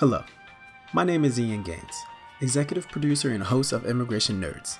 Hello, 0.00 0.24
my 0.94 1.04
name 1.04 1.26
is 1.26 1.38
Ian 1.38 1.62
Gaines, 1.62 2.06
executive 2.40 2.88
producer 2.88 3.32
and 3.32 3.42
host 3.42 3.70
of 3.70 3.84
Immigration 3.84 4.40
Nerds. 4.40 4.78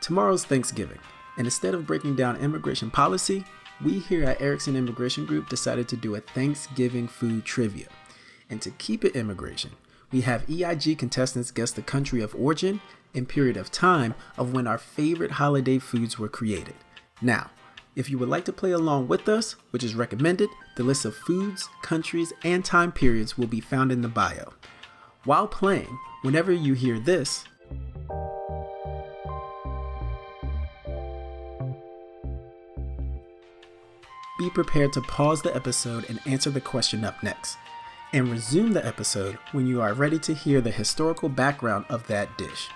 Tomorrow's 0.00 0.46
Thanksgiving, 0.46 0.98
and 1.36 1.46
instead 1.46 1.74
of 1.74 1.86
breaking 1.86 2.16
down 2.16 2.38
immigration 2.38 2.90
policy, 2.90 3.44
we 3.84 3.98
here 3.98 4.24
at 4.24 4.40
Erickson 4.40 4.74
Immigration 4.74 5.26
Group 5.26 5.50
decided 5.50 5.88
to 5.88 5.96
do 5.98 6.14
a 6.14 6.20
Thanksgiving 6.20 7.06
food 7.06 7.44
trivia. 7.44 7.88
And 8.48 8.62
to 8.62 8.70
keep 8.70 9.04
it 9.04 9.14
immigration, 9.14 9.72
we 10.10 10.22
have 10.22 10.48
EIG 10.48 10.96
contestants 10.96 11.50
guess 11.50 11.72
the 11.72 11.82
country 11.82 12.22
of 12.22 12.34
origin 12.34 12.80
and 13.14 13.28
period 13.28 13.58
of 13.58 13.70
time 13.70 14.14
of 14.38 14.54
when 14.54 14.66
our 14.66 14.78
favorite 14.78 15.32
holiday 15.32 15.78
foods 15.78 16.18
were 16.18 16.30
created. 16.30 16.76
Now, 17.20 17.50
if 17.94 18.08
you 18.08 18.18
would 18.18 18.28
like 18.28 18.44
to 18.46 18.52
play 18.52 18.72
along 18.72 19.08
with 19.08 19.28
us, 19.28 19.56
which 19.70 19.84
is 19.84 19.94
recommended, 19.94 20.48
the 20.76 20.82
list 20.82 21.04
of 21.04 21.14
foods, 21.14 21.68
countries, 21.82 22.32
and 22.42 22.64
time 22.64 22.90
periods 22.90 23.36
will 23.36 23.46
be 23.46 23.60
found 23.60 23.92
in 23.92 24.00
the 24.00 24.08
bio. 24.08 24.54
While 25.24 25.46
playing, 25.46 25.98
whenever 26.22 26.52
you 26.52 26.72
hear 26.74 26.98
this, 26.98 27.44
be 34.38 34.50
prepared 34.50 34.92
to 34.94 35.02
pause 35.02 35.42
the 35.42 35.54
episode 35.54 36.08
and 36.08 36.18
answer 36.26 36.50
the 36.50 36.60
question 36.60 37.04
up 37.04 37.22
next, 37.22 37.58
and 38.14 38.28
resume 38.28 38.72
the 38.72 38.84
episode 38.86 39.38
when 39.52 39.66
you 39.66 39.82
are 39.82 39.92
ready 39.92 40.18
to 40.20 40.34
hear 40.34 40.60
the 40.60 40.70
historical 40.70 41.28
background 41.28 41.84
of 41.90 42.06
that 42.06 42.36
dish. 42.38 42.68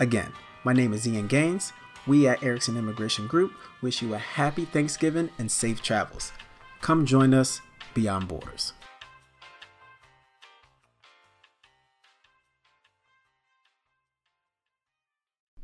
Again, 0.00 0.32
my 0.64 0.72
name 0.72 0.92
is 0.94 1.06
Ian 1.06 1.26
Gaines. 1.26 1.72
We 2.06 2.28
at 2.28 2.40
Erickson 2.40 2.76
Immigration 2.76 3.26
Group 3.26 3.52
wish 3.82 4.00
you 4.00 4.14
a 4.14 4.18
happy 4.18 4.64
Thanksgiving 4.64 5.28
and 5.38 5.50
safe 5.50 5.82
travels. 5.82 6.32
Come 6.80 7.04
join 7.04 7.34
us 7.34 7.60
beyond 7.94 8.28
borders. 8.28 8.74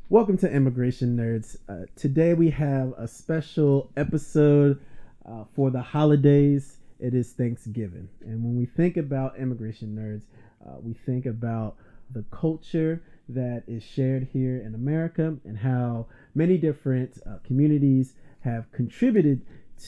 Welcome 0.09 0.37
to 0.39 0.51
Immigration 0.51 1.15
Nerds. 1.15 1.55
Uh, 1.69 1.85
today 1.95 2.33
we 2.33 2.49
have 2.49 2.93
a 2.97 3.07
special 3.07 3.89
episode 3.95 4.81
uh, 5.25 5.45
for 5.55 5.71
the 5.71 5.81
holidays. 5.81 6.75
It 6.99 7.13
is 7.13 7.31
Thanksgiving. 7.31 8.09
And 8.19 8.43
when 8.43 8.57
we 8.57 8.65
think 8.65 8.97
about 8.97 9.39
Immigration 9.39 9.95
Nerds, 9.95 10.23
uh, 10.67 10.77
we 10.81 10.93
think 10.93 11.25
about 11.25 11.77
the 12.11 12.25
culture 12.31 13.01
that 13.29 13.63
is 13.67 13.83
shared 13.83 14.27
here 14.33 14.57
in 14.57 14.75
America 14.75 15.35
and 15.45 15.57
how 15.57 16.07
many 16.35 16.57
different 16.57 17.17
uh, 17.25 17.37
communities 17.43 18.13
have 18.41 18.71
contributed 18.71 19.41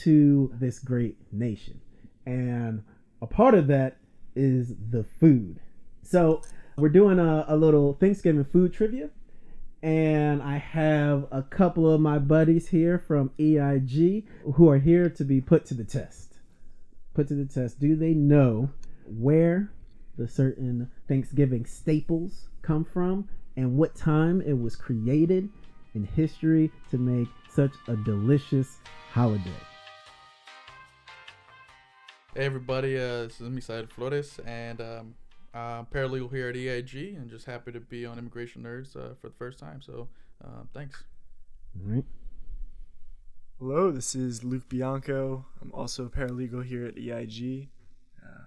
to 0.03 0.51
this 0.59 0.79
great 0.79 1.17
nation. 1.31 1.79
And 2.25 2.83
a 3.21 3.27
part 3.27 3.53
of 3.53 3.67
that 3.67 3.97
is 4.35 4.73
the 4.89 5.05
food. 5.19 5.59
So 6.01 6.41
we're 6.77 6.89
doing 6.89 7.19
a, 7.19 7.45
a 7.47 7.55
little 7.55 7.93
Thanksgiving 7.93 8.45
food 8.45 8.73
trivia. 8.73 9.09
And 9.83 10.41
I 10.41 10.57
have 10.57 11.27
a 11.31 11.43
couple 11.43 11.91
of 11.91 12.01
my 12.01 12.17
buddies 12.17 12.69
here 12.69 12.97
from 12.97 13.31
EIG 13.39 14.25
who 14.55 14.69
are 14.69 14.79
here 14.79 15.09
to 15.09 15.23
be 15.23 15.41
put 15.41 15.65
to 15.67 15.73
the 15.73 15.83
test. 15.83 16.33
Put 17.13 17.27
to 17.27 17.35
the 17.35 17.45
test. 17.45 17.79
Do 17.79 17.95
they 17.95 18.13
know 18.13 18.69
where 19.05 19.71
the 20.17 20.27
certain 20.27 20.89
Thanksgiving 21.07 21.65
staples 21.65 22.47
come 22.65 22.83
from 22.83 23.29
and 23.57 23.77
what 23.77 23.95
time 23.95 24.41
it 24.41 24.59
was 24.59 24.75
created 24.75 25.47
in 25.93 26.03
history 26.03 26.71
to 26.89 26.97
make 26.97 27.27
such 27.49 27.71
a 27.87 27.95
delicious 27.97 28.79
holiday. 29.11 29.43
Hey 32.35 32.45
everybody, 32.45 32.97
uh, 32.97 33.23
this 33.23 33.39
is 33.39 33.49
Misael 33.49 33.89
Flores, 33.89 34.39
and 34.45 34.81
um, 34.81 35.15
I'm 35.53 35.85
paralegal 35.85 36.33
here 36.33 36.49
at 36.49 36.55
EIG, 36.55 37.15
and 37.15 37.29
just 37.29 37.45
happy 37.45 37.71
to 37.71 37.79
be 37.79 38.05
on 38.05 38.17
Immigration 38.17 38.63
Nerds 38.63 38.95
uh, 38.97 39.13
for 39.21 39.29
the 39.29 39.35
first 39.35 39.57
time. 39.57 39.81
So, 39.81 40.09
uh, 40.43 40.63
thanks. 40.73 41.03
All 41.77 41.93
right. 41.93 42.03
Hello, 43.59 43.89
this 43.89 44.15
is 44.15 44.43
Luke 44.43 44.67
Bianco. 44.67 45.45
I'm 45.61 45.71
also 45.71 46.05
a 46.05 46.09
paralegal 46.09 46.65
here 46.65 46.85
at 46.85 46.97
EIG, 46.97 47.69
uh, 48.21 48.45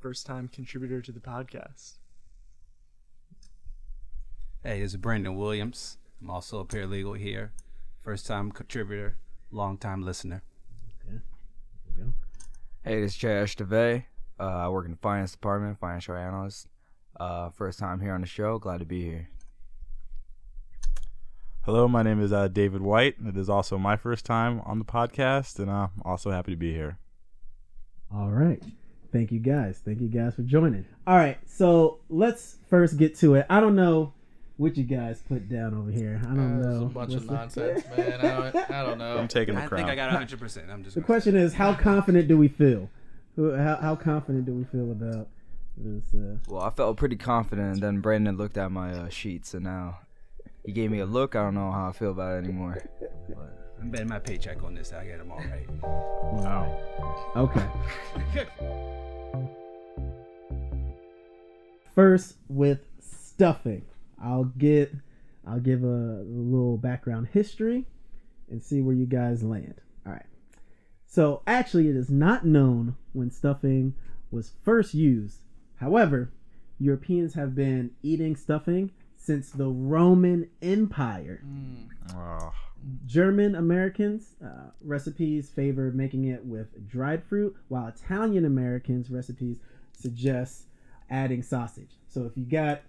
first 0.00 0.26
time 0.26 0.48
contributor 0.48 1.00
to 1.00 1.12
the 1.12 1.20
podcast. 1.20 1.99
Hey, 4.62 4.82
this 4.82 4.90
is 4.90 4.98
Brandon 4.98 5.36
Williams. 5.36 5.96
I'm 6.20 6.28
also 6.28 6.58
a 6.58 6.66
paralegal 6.66 7.16
here, 7.16 7.52
first 8.02 8.26
time 8.26 8.52
contributor, 8.52 9.16
long 9.50 9.78
time 9.78 10.02
listener. 10.02 10.42
Okay. 11.02 11.16
There 11.86 11.94
we 11.96 12.02
go. 12.04 12.12
Hey, 12.84 13.00
this 13.00 13.12
is 13.12 13.16
Jay 13.16 13.28
Esteve. 13.28 14.04
Uh, 14.38 14.42
I 14.42 14.68
work 14.68 14.84
in 14.84 14.90
the 14.90 14.98
finance 14.98 15.32
department, 15.32 15.80
financial 15.80 16.14
analyst. 16.14 16.68
Uh, 17.18 17.48
first 17.48 17.78
time 17.78 18.00
here 18.00 18.12
on 18.12 18.20
the 18.20 18.26
show. 18.26 18.58
Glad 18.58 18.80
to 18.80 18.84
be 18.84 19.02
here. 19.02 19.30
Hello, 21.62 21.88
my 21.88 22.02
name 22.02 22.20
is 22.22 22.30
uh, 22.30 22.48
David 22.48 22.82
White. 22.82 23.14
It 23.24 23.38
is 23.38 23.48
also 23.48 23.78
my 23.78 23.96
first 23.96 24.26
time 24.26 24.60
on 24.66 24.78
the 24.78 24.84
podcast, 24.84 25.58
and 25.58 25.70
I'm 25.70 25.88
also 26.04 26.32
happy 26.32 26.52
to 26.52 26.58
be 26.58 26.74
here. 26.74 26.98
All 28.14 28.28
right. 28.28 28.62
Thank 29.10 29.32
you 29.32 29.38
guys. 29.38 29.80
Thank 29.82 30.02
you 30.02 30.08
guys 30.08 30.34
for 30.34 30.42
joining. 30.42 30.84
All 31.06 31.16
right. 31.16 31.38
So 31.46 32.00
let's 32.10 32.56
first 32.68 32.98
get 32.98 33.16
to 33.20 33.36
it. 33.36 33.46
I 33.48 33.60
don't 33.60 33.74
know 33.74 34.12
what 34.60 34.76
you 34.76 34.84
guys 34.84 35.22
put 35.26 35.48
down 35.48 35.72
over 35.74 35.90
here. 35.90 36.20
I 36.22 36.26
don't 36.26 36.62
Uh, 36.62 36.68
know. 36.68 36.72
It's 36.74 36.82
a 36.82 36.94
bunch 36.94 37.12
What's 37.12 37.26
the- 37.26 37.32
nonsense, 37.32 37.84
man. 37.96 38.20
I 38.20 38.50
don't, 38.50 38.70
I 38.70 38.82
don't 38.84 38.98
know. 38.98 39.16
I'm 39.16 39.26
taking 39.26 39.54
the 39.54 39.62
I 39.62 39.66
crown. 39.66 39.78
think 39.86 39.90
I 39.90 39.94
got 39.94 40.10
100%. 40.12 40.70
I'm 40.70 40.84
just 40.84 40.96
The 40.96 41.00
question 41.00 41.32
say 41.32 41.40
is, 41.40 41.54
how 41.54 41.72
confident 41.74 42.28
do 42.28 42.36
we 42.36 42.48
feel? 42.48 42.90
How, 43.38 43.78
how 43.80 43.96
confident 43.96 44.44
do 44.44 44.52
we 44.52 44.64
feel 44.64 44.90
about 44.92 45.28
this? 45.78 46.12
Uh, 46.14 46.36
Well, 46.46 46.60
I 46.60 46.68
felt 46.68 46.98
pretty 46.98 47.16
confident, 47.16 47.72
and 47.74 47.82
then 47.82 48.00
Brandon 48.00 48.36
looked 48.36 48.58
at 48.58 48.70
my 48.70 48.92
uh, 48.92 49.08
sheets, 49.08 49.54
and 49.54 49.64
now 49.64 50.00
he 50.66 50.72
gave 50.72 50.90
me 50.90 50.98
a 50.98 51.06
look. 51.06 51.34
I 51.34 51.42
don't 51.42 51.54
know 51.54 51.70
how 51.72 51.88
I 51.88 51.92
feel 51.92 52.10
about 52.10 52.34
it 52.34 52.44
anymore. 52.44 52.82
But 53.28 53.56
I'm 53.80 53.88
betting 53.90 54.08
my 54.08 54.18
paycheck 54.18 54.62
on 54.62 54.74
this. 54.74 54.92
I 54.92 55.06
get 55.06 55.16
them 55.18 55.30
all 55.32 55.38
right. 55.38 55.66
Wow. 55.82 56.78
Okay. 57.34 57.66
First 61.94 62.36
with 62.48 62.80
stuffing. 63.00 63.86
I'll 64.22 64.44
get 64.44 64.92
I'll 65.46 65.60
give 65.60 65.82
a, 65.82 65.86
a 65.86 66.24
little 66.24 66.76
background 66.76 67.28
history 67.32 67.86
and 68.50 68.62
see 68.62 68.80
where 68.80 68.94
you 68.94 69.06
guys 69.06 69.42
land. 69.42 69.80
All 70.06 70.12
right. 70.12 70.26
So 71.06 71.42
actually 71.46 71.88
it 71.88 71.96
is 71.96 72.10
not 72.10 72.44
known 72.44 72.96
when 73.12 73.30
stuffing 73.30 73.94
was 74.30 74.52
first 74.62 74.94
used. 74.94 75.38
However, 75.76 76.30
Europeans 76.78 77.34
have 77.34 77.54
been 77.54 77.90
eating 78.02 78.36
stuffing 78.36 78.90
since 79.16 79.50
the 79.50 79.68
Roman 79.68 80.48
Empire. 80.62 81.42
Mm, 81.46 81.88
Oh, 82.16 82.52
German 83.06 83.54
Americans 83.54 84.34
uh, 84.44 84.70
recipes 84.80 85.50
favor 85.50 85.92
making 85.94 86.24
it 86.24 86.44
with 86.44 86.88
dried 86.88 87.22
fruit, 87.22 87.54
while 87.68 87.86
Italian 87.88 88.44
Americans 88.44 89.10
recipes 89.10 89.58
suggest 89.92 90.64
adding 91.10 91.42
sausage. 91.42 91.90
So 92.08 92.24
if 92.24 92.36
you 92.36 92.44
got 92.44 92.82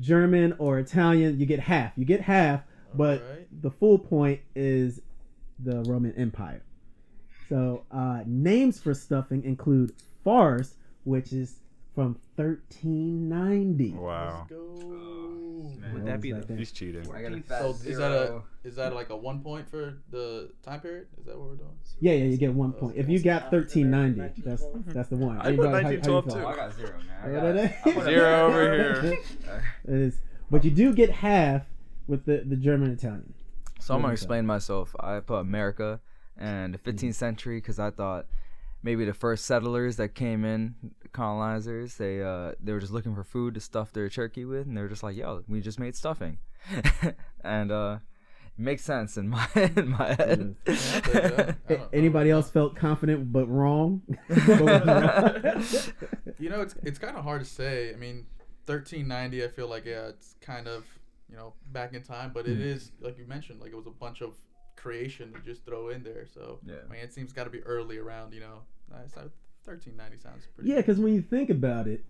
German 0.00 0.54
or 0.58 0.78
Italian, 0.78 1.38
you 1.38 1.46
get 1.46 1.60
half. 1.60 1.92
You 1.96 2.04
get 2.04 2.20
half, 2.20 2.62
but 2.94 3.22
Alright. 3.22 3.62
the 3.62 3.70
full 3.70 3.98
point 3.98 4.40
is 4.54 5.00
the 5.58 5.82
Roman 5.82 6.12
Empire. 6.16 6.62
So 7.48 7.84
uh, 7.90 8.22
names 8.26 8.80
for 8.80 8.94
stuffing 8.94 9.44
include 9.44 9.92
farce, 10.24 10.74
which 11.04 11.32
is 11.32 11.56
from 11.94 12.18
1390. 12.36 13.92
wow. 13.92 14.46
Let's 14.48 14.52
oh, 14.52 14.88
go. 14.88 15.12
Would 15.92 16.06
that 16.06 16.20
be 16.20 16.32
What 16.32 16.38
was 16.38 16.46
the 16.46 16.52
that 16.54 16.58
He's 16.58 16.72
cheating. 16.72 17.04
So 17.04 17.76
is 17.84 17.98
that 17.98 18.12
a 18.12 18.42
is 18.64 18.76
that 18.76 18.94
like 18.94 19.10
a 19.10 19.16
one 19.16 19.40
point 19.40 19.68
for 19.68 19.98
the 20.10 20.50
time 20.62 20.80
period? 20.80 21.08
Is 21.18 21.26
that 21.26 21.38
what 21.38 21.48
we're 21.50 21.56
doing? 21.56 21.76
Yeah, 22.00 22.12
yeah, 22.12 22.24
you 22.24 22.36
get 22.36 22.54
one 22.54 22.72
point. 22.72 22.96
If 22.96 23.08
you 23.08 23.20
got 23.20 23.52
1390, 23.52 24.42
that's 24.42 24.64
that's 24.86 25.08
the 25.08 25.16
one. 25.16 25.38
I 25.38 25.42
put 25.42 25.48
Anybody- 25.48 25.68
how- 25.68 25.82
how 25.82 25.90
you 25.90 25.98
1912 25.98 26.24
feel? 26.24 26.34
too. 26.34 26.46
I 26.46 26.56
got 26.56 26.74
zero, 26.74 26.98
man. 27.06 27.72
Yeah, 27.84 28.04
Zero 28.04 28.46
over 28.46 28.74
here. 28.74 29.18
It 29.84 29.94
is, 29.94 30.20
but 30.50 30.64
you 30.64 30.70
do 30.70 30.94
get 30.94 31.10
half 31.10 31.66
with 32.06 32.24
the 32.24 32.42
the 32.46 32.56
German 32.56 32.90
Italian. 32.92 33.34
So 33.80 33.94
I'm 33.94 34.00
gonna 34.00 34.12
explain 34.12 34.46
myself. 34.46 34.94
I 35.00 35.20
put 35.20 35.36
America 35.36 36.00
and 36.38 36.72
the 36.72 36.78
15th 36.78 37.14
century 37.14 37.58
because 37.58 37.78
I 37.78 37.90
thought 37.90 38.26
maybe 38.82 39.04
the 39.04 39.14
first 39.14 39.44
settlers 39.46 39.96
that 39.96 40.14
came 40.14 40.44
in, 40.44 40.74
colonizers, 41.12 41.96
they 41.96 42.22
uh 42.22 42.52
they 42.62 42.72
were 42.72 42.80
just 42.80 42.92
looking 42.92 43.14
for 43.14 43.24
food 43.24 43.54
to 43.54 43.60
stuff 43.60 43.92
their 43.92 44.08
turkey 44.08 44.44
with, 44.44 44.66
and 44.66 44.76
they 44.76 44.82
were 44.82 44.88
just 44.88 45.02
like, 45.02 45.16
"Yo, 45.16 45.42
we 45.48 45.60
just 45.60 45.78
made 45.78 45.94
stuffing," 45.96 46.38
and 47.44 47.70
uh, 47.72 47.98
it 48.58 48.62
makes 48.62 48.82
sense 48.84 49.16
in 49.16 49.28
my 49.28 49.46
in 49.76 49.88
my 49.90 50.14
head. 50.14 50.56
Yeah, 50.66 51.00
there 51.00 51.22
you 51.22 51.36
go. 51.36 51.54
I 51.68 51.74
don't- 51.76 51.88
Anybody 51.94 52.30
else 52.30 52.50
felt 52.50 52.76
confident 52.76 53.32
but 53.32 53.46
wrong? 53.46 54.02
But 54.28 54.60
was 54.60 55.90
wrong? 55.92 56.34
You 56.38 56.50
know, 56.50 56.60
it's 56.60 56.74
it's 56.82 56.98
kind 56.98 57.16
of 57.16 57.24
hard 57.24 57.40
to 57.42 57.46
say. 57.48 57.92
I 57.92 57.96
mean, 57.96 58.26
1390. 58.66 59.44
I 59.44 59.48
feel 59.48 59.68
like 59.68 59.84
yeah, 59.86 60.08
it's 60.08 60.34
kind 60.40 60.66
of 60.68 60.84
you 61.30 61.36
know 61.36 61.54
back 61.72 61.94
in 61.94 62.02
time, 62.02 62.30
but 62.34 62.46
it 62.46 62.56
Hmm. 62.56 62.62
is 62.62 62.92
like 63.00 63.18
you 63.18 63.26
mentioned, 63.26 63.60
like 63.60 63.70
it 63.72 63.76
was 63.76 63.86
a 63.86 63.90
bunch 63.90 64.20
of 64.22 64.34
creation 64.76 65.32
to 65.32 65.40
just 65.40 65.64
throw 65.64 65.88
in 65.90 66.02
there. 66.02 66.26
So 66.32 66.58
Yeah. 66.64 66.76
I 66.88 66.92
mean, 66.92 67.00
it 67.02 67.12
seems 67.12 67.32
got 67.32 67.44
to 67.44 67.50
be 67.50 67.60
early 67.62 67.98
around. 67.98 68.32
You 68.34 68.40
know, 68.40 68.58
uh, 68.92 68.98
1390 69.64 70.18
sounds 70.18 70.46
pretty. 70.54 70.70
yeah, 70.70 70.76
because 70.76 70.98
when 70.98 71.14
you 71.14 71.22
think 71.22 71.50
about 71.50 71.86
it, 71.86 72.04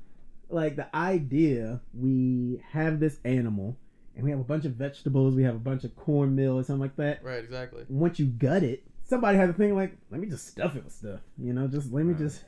like 0.48 0.76
the 0.76 0.94
idea 0.94 1.80
we 1.94 2.62
have 2.72 3.00
this 3.00 3.18
animal 3.24 3.76
and 4.14 4.24
we 4.24 4.30
have 4.30 4.40
a 4.40 4.44
bunch 4.44 4.64
of 4.64 4.72
vegetables, 4.72 5.34
we 5.34 5.42
have 5.42 5.54
a 5.54 5.58
bunch 5.58 5.84
of 5.84 5.94
cornmeal 5.96 6.58
or 6.58 6.62
something 6.62 6.80
like 6.80 6.96
that. 6.96 7.22
Right, 7.24 7.42
exactly. 7.42 7.84
Once 7.88 8.18
you 8.18 8.26
gut 8.26 8.62
it, 8.62 8.84
somebody 9.04 9.38
had 9.38 9.48
a 9.50 9.52
thing 9.54 9.74
like, 9.74 9.96
let 10.10 10.20
me 10.20 10.26
just 10.28 10.46
stuff 10.48 10.76
it 10.76 10.84
with 10.84 10.92
stuff. 10.92 11.20
You 11.38 11.52
know, 11.52 11.66
just 11.68 11.92
let 11.92 12.04
me 12.04 12.14
just 12.14 12.44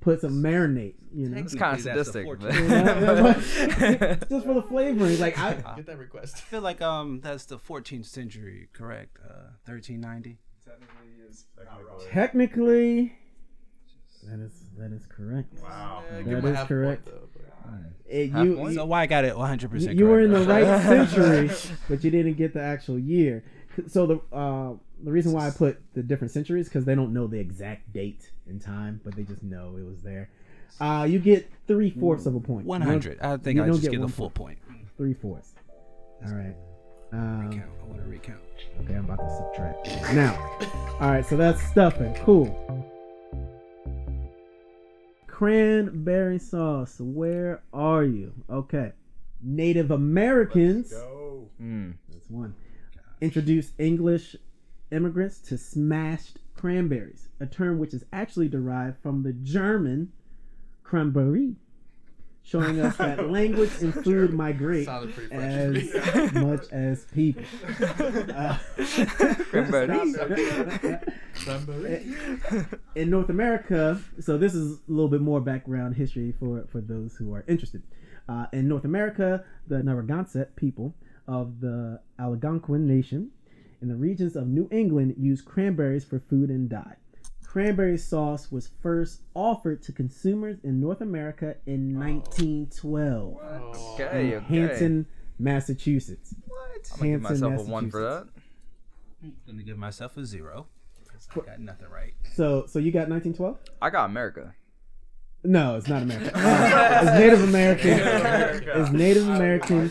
put 0.00 0.20
some 0.20 0.42
marinade. 0.42 0.94
You 1.12 1.28
know, 1.28 1.38
It's 1.38 1.54
kind 1.54 1.78
of 1.78 1.84
Technically, 1.84 1.94
that's 1.94 2.12
the 2.12 3.40
sadistic. 3.40 4.18
but- 4.20 4.28
just 4.30 4.46
for 4.46 4.54
the 4.54 4.62
flavoring. 4.62 5.18
Like 5.18 5.38
I, 5.38 5.54
Get 5.76 5.86
that 5.86 5.98
request. 5.98 6.36
I 6.36 6.40
feel 6.40 6.60
like 6.60 6.80
um 6.82 7.20
that's 7.22 7.44
the 7.46 7.58
14th 7.58 8.06
century, 8.06 8.68
correct? 8.72 9.16
Uh, 9.24 9.52
1390. 9.66 10.38
Technically, 10.64 11.26
is 11.28 11.46
not 11.64 11.84
wrong. 11.86 12.00
technically, 12.10 13.12
that 14.28 14.40
is 14.40 14.52
that 14.78 14.92
is 14.92 15.06
correct. 15.06 15.54
Wow. 15.62 16.02
Yeah, 16.10 16.16
That 16.18 16.24
give 16.24 16.38
him 16.38 16.44
a 16.44 16.48
is 16.50 16.56
half 16.56 16.68
correct. 16.68 17.06
Though, 17.06 17.28
but- 17.32 17.42
It- 18.06 18.30
you, 18.30 18.68
you- 18.68 18.74
So 18.74 18.84
why 18.86 19.02
I 19.02 19.06
got 19.06 19.24
it 19.24 19.36
100 19.36 19.70
percent 19.70 19.98
you 19.98 20.06
were 20.06 20.20
in 20.20 20.32
the 20.32 20.40
right 20.40 20.80
century, 20.82 21.50
but 21.88 22.02
you 22.04 22.10
didn't 22.10 22.34
get 22.34 22.52
the 22.54 22.62
actual 22.62 22.98
year. 22.98 23.44
So 23.86 24.06
the 24.06 24.36
uh, 24.36 24.74
the 25.02 25.12
reason 25.12 25.32
why 25.32 25.46
I 25.46 25.50
put 25.50 25.80
the 25.94 26.02
different 26.02 26.32
centuries 26.32 26.68
because 26.68 26.84
they 26.84 26.94
don't 26.94 27.12
know 27.12 27.26
the 27.26 27.38
exact 27.38 27.92
date 27.92 28.30
and 28.46 28.60
time, 28.60 29.00
but 29.04 29.14
they 29.14 29.22
just 29.22 29.42
know 29.42 29.76
it 29.78 29.84
was 29.84 30.02
there. 30.02 30.30
Uh, 30.80 31.06
you 31.08 31.18
get 31.18 31.50
three 31.66 31.90
fourths 31.90 32.26
of 32.26 32.34
a 32.34 32.40
point. 32.40 32.66
100. 32.66 33.20
I 33.20 33.36
think 33.36 33.60
I 33.60 33.66
just 33.66 33.82
get 33.82 33.92
get 33.92 34.00
the 34.00 34.08
full 34.08 34.30
point. 34.30 34.58
Three 34.96 35.14
fourths. 35.14 35.54
All 36.26 36.34
right. 36.34 36.54
Um, 37.12 37.48
Recount. 37.48 37.70
I 37.80 37.86
want 37.86 38.02
to 38.02 38.08
recount. 38.08 38.40
okay, 38.82 38.94
I'm 38.94 39.04
about 39.04 39.18
to 39.18 39.36
subtract 39.36 40.14
now. 40.14 40.34
All 41.00 41.10
right, 41.10 41.24
so 41.24 41.36
that's 41.36 41.62
stuffing. 41.62 42.14
Cool. 42.16 42.84
Cranberry 45.26 46.38
sauce. 46.38 46.96
Where 46.98 47.62
are 47.72 48.04
you? 48.04 48.34
Okay. 48.50 48.92
Native 49.40 49.90
Americans. 49.90 50.92
Go. 50.92 51.48
Mm. 51.62 51.94
That's 52.12 52.28
one. 52.28 52.54
Introduced 53.20 53.72
English 53.78 54.36
immigrants 54.90 55.38
to 55.40 55.58
smashed 55.58 56.38
cranberries, 56.56 57.28
a 57.40 57.46
term 57.46 57.78
which 57.78 57.94
is 57.94 58.04
actually 58.12 58.48
derived 58.48 58.98
from 59.02 59.22
the 59.22 59.32
German 59.32 60.12
cranberry, 60.82 61.54
showing 62.42 62.80
us 62.80 62.96
that 62.96 63.30
language 63.30 63.70
and 63.80 63.94
food 63.94 64.32
migrate 64.32 64.86
Sounded 64.86 65.14
pretty 65.14 65.28
French 65.28 65.90
to 65.90 65.98
as 65.98 66.32
much 66.32 66.72
as 66.72 67.04
people. 67.06 67.42
Uh, 68.34 68.58
Cranberry. 69.50 70.98
Cranberry. 71.34 72.16
in 72.94 73.10
North 73.10 73.28
America, 73.28 74.00
so 74.20 74.38
this 74.38 74.54
is 74.54 74.78
a 74.78 74.80
little 74.88 75.08
bit 75.08 75.20
more 75.20 75.40
background 75.40 75.96
history 75.96 76.34
for, 76.38 76.66
for 76.70 76.80
those 76.80 77.14
who 77.16 77.34
are 77.34 77.44
interested. 77.46 77.82
Uh, 78.28 78.46
in 78.52 78.68
North 78.68 78.84
America, 78.84 79.44
the 79.68 79.82
Narragansett 79.82 80.54
people 80.56 80.94
of 81.26 81.60
the 81.60 82.00
Algonquin 82.18 82.86
Nation 82.86 83.30
in 83.82 83.88
the 83.88 83.94
regions 83.96 84.36
of 84.36 84.48
New 84.48 84.68
England 84.70 85.14
used 85.18 85.44
cranberries 85.44 86.04
for 86.04 86.18
food 86.18 86.50
and 86.50 86.68
dye. 86.68 86.96
Cranberry 87.46 87.96
sauce 87.96 88.52
was 88.52 88.68
first 88.82 89.22
offered 89.34 89.82
to 89.84 89.92
consumers 89.92 90.58
in 90.64 90.80
North 90.80 91.00
America 91.00 91.56
in 91.66 91.98
1912 91.98 93.36
Oh, 93.40 93.94
Okay, 93.94 94.32
in 94.32 94.38
okay. 94.38 94.46
Hanson, 94.46 95.06
Massachusetts. 95.38 96.34
What? 96.46 96.90
I'm 96.92 96.98
gonna 96.98 97.10
give 97.12 97.22
myself 97.22 97.60
a 97.60 97.62
one 97.70 97.90
for 97.90 98.02
that. 98.02 98.28
I'm 99.22 99.34
gonna 99.46 99.62
give 99.62 99.78
myself 99.78 100.16
a 100.16 100.24
zero. 100.26 100.66
I 101.34 101.40
got 101.40 101.60
nothing 101.60 101.88
right. 101.90 102.14
So, 102.34 102.66
so 102.66 102.78
you 102.78 102.92
got 102.92 103.08
1912? 103.08 103.58
I 103.82 103.90
got 103.90 104.04
America. 104.06 104.54
No, 105.44 105.76
it's 105.76 105.86
not 105.88 106.02
American. 106.02 106.30
Uh, 106.34 107.00
it's 107.02 107.18
Native 107.18 107.42
American. 107.44 108.64
It's 108.78 108.90
Native 108.90 109.28
American. 109.28 109.90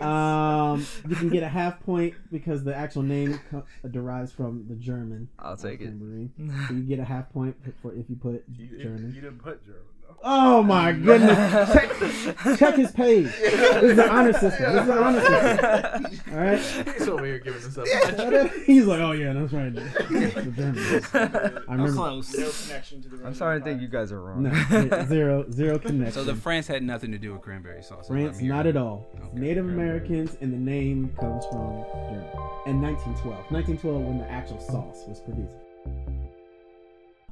Um, 0.00 0.84
you 1.08 1.14
can 1.16 1.28
get 1.28 1.42
a 1.42 1.48
half 1.48 1.80
point 1.80 2.14
because 2.32 2.64
the 2.64 2.74
actual 2.74 3.02
name 3.02 3.38
co- 3.50 3.64
derives 3.90 4.32
from 4.32 4.66
the 4.68 4.74
German. 4.74 5.28
I'll 5.38 5.56
take 5.56 5.80
it. 5.80 5.84
Cranberry. 5.84 6.30
So 6.68 6.74
you 6.74 6.82
get 6.82 6.98
a 6.98 7.04
half 7.04 7.30
point 7.32 7.56
for 7.82 7.94
if 7.94 8.08
you 8.10 8.16
put 8.16 8.44
You, 8.56 8.66
you 8.66 8.82
German. 8.82 9.12
didn't 9.12 9.38
put 9.38 9.64
German 9.64 9.82
though. 9.99 9.99
Oh 10.22 10.62
my 10.62 10.92
goodness! 11.06 11.72
Check, 11.72 12.58
check 12.58 12.74
his 12.76 12.90
page. 12.92 13.26
This 13.26 13.82
is 13.82 13.96
the 13.96 14.10
honor 14.10 14.32
system. 14.32 14.72
This 14.72 14.80
is 14.82 14.86
the 14.86 15.02
honor 15.02 15.20
system. 15.20 16.34
All 16.34 16.38
right. 16.40 16.94
He's 16.98 17.08
over 17.08 17.24
here 17.24 17.38
giving 17.38 17.60
himself 17.62 17.88
a 17.88 18.48
He's 18.66 18.84
like, 18.86 19.00
oh 19.00 19.12
yeah, 19.12 19.32
that's 19.32 19.52
right. 19.52 19.74
The 19.74 20.52
Germans. 20.56 21.06
I 21.14 21.62
I'm 21.72 21.80
remember. 21.80 21.92
close. 21.92 22.34
No 22.36 22.50
connection 22.66 23.02
to 23.02 23.08
the. 23.08 23.26
I'm 23.26 23.34
sorry 23.34 23.58
to 23.60 23.64
think 23.64 23.80
you 23.80 23.88
guys 23.88 24.12
are 24.12 24.20
wrong. 24.20 24.42
No, 24.42 25.04
zero, 25.08 25.50
zero 25.50 25.78
connection. 25.78 26.12
So 26.12 26.24
the 26.24 26.34
France 26.34 26.66
had 26.66 26.82
nothing 26.82 27.12
to 27.12 27.18
do 27.18 27.32
with 27.32 27.42
cranberry 27.42 27.82
sauce. 27.82 28.08
France, 28.08 28.40
not 28.40 28.66
at 28.66 28.76
all. 28.76 29.06
Okay. 29.16 29.28
Native 29.40 29.64
Americans, 29.66 30.36
and 30.40 30.52
the 30.52 30.58
name 30.58 31.14
comes 31.18 31.44
from 31.46 31.84
Germany. 32.08 32.26
In 32.66 32.80
1912. 32.82 33.50
1912, 33.50 34.02
when 34.02 34.18
the 34.18 34.30
actual 34.30 34.60
sauce 34.60 35.04
was 35.08 35.20
produced. 35.20 35.54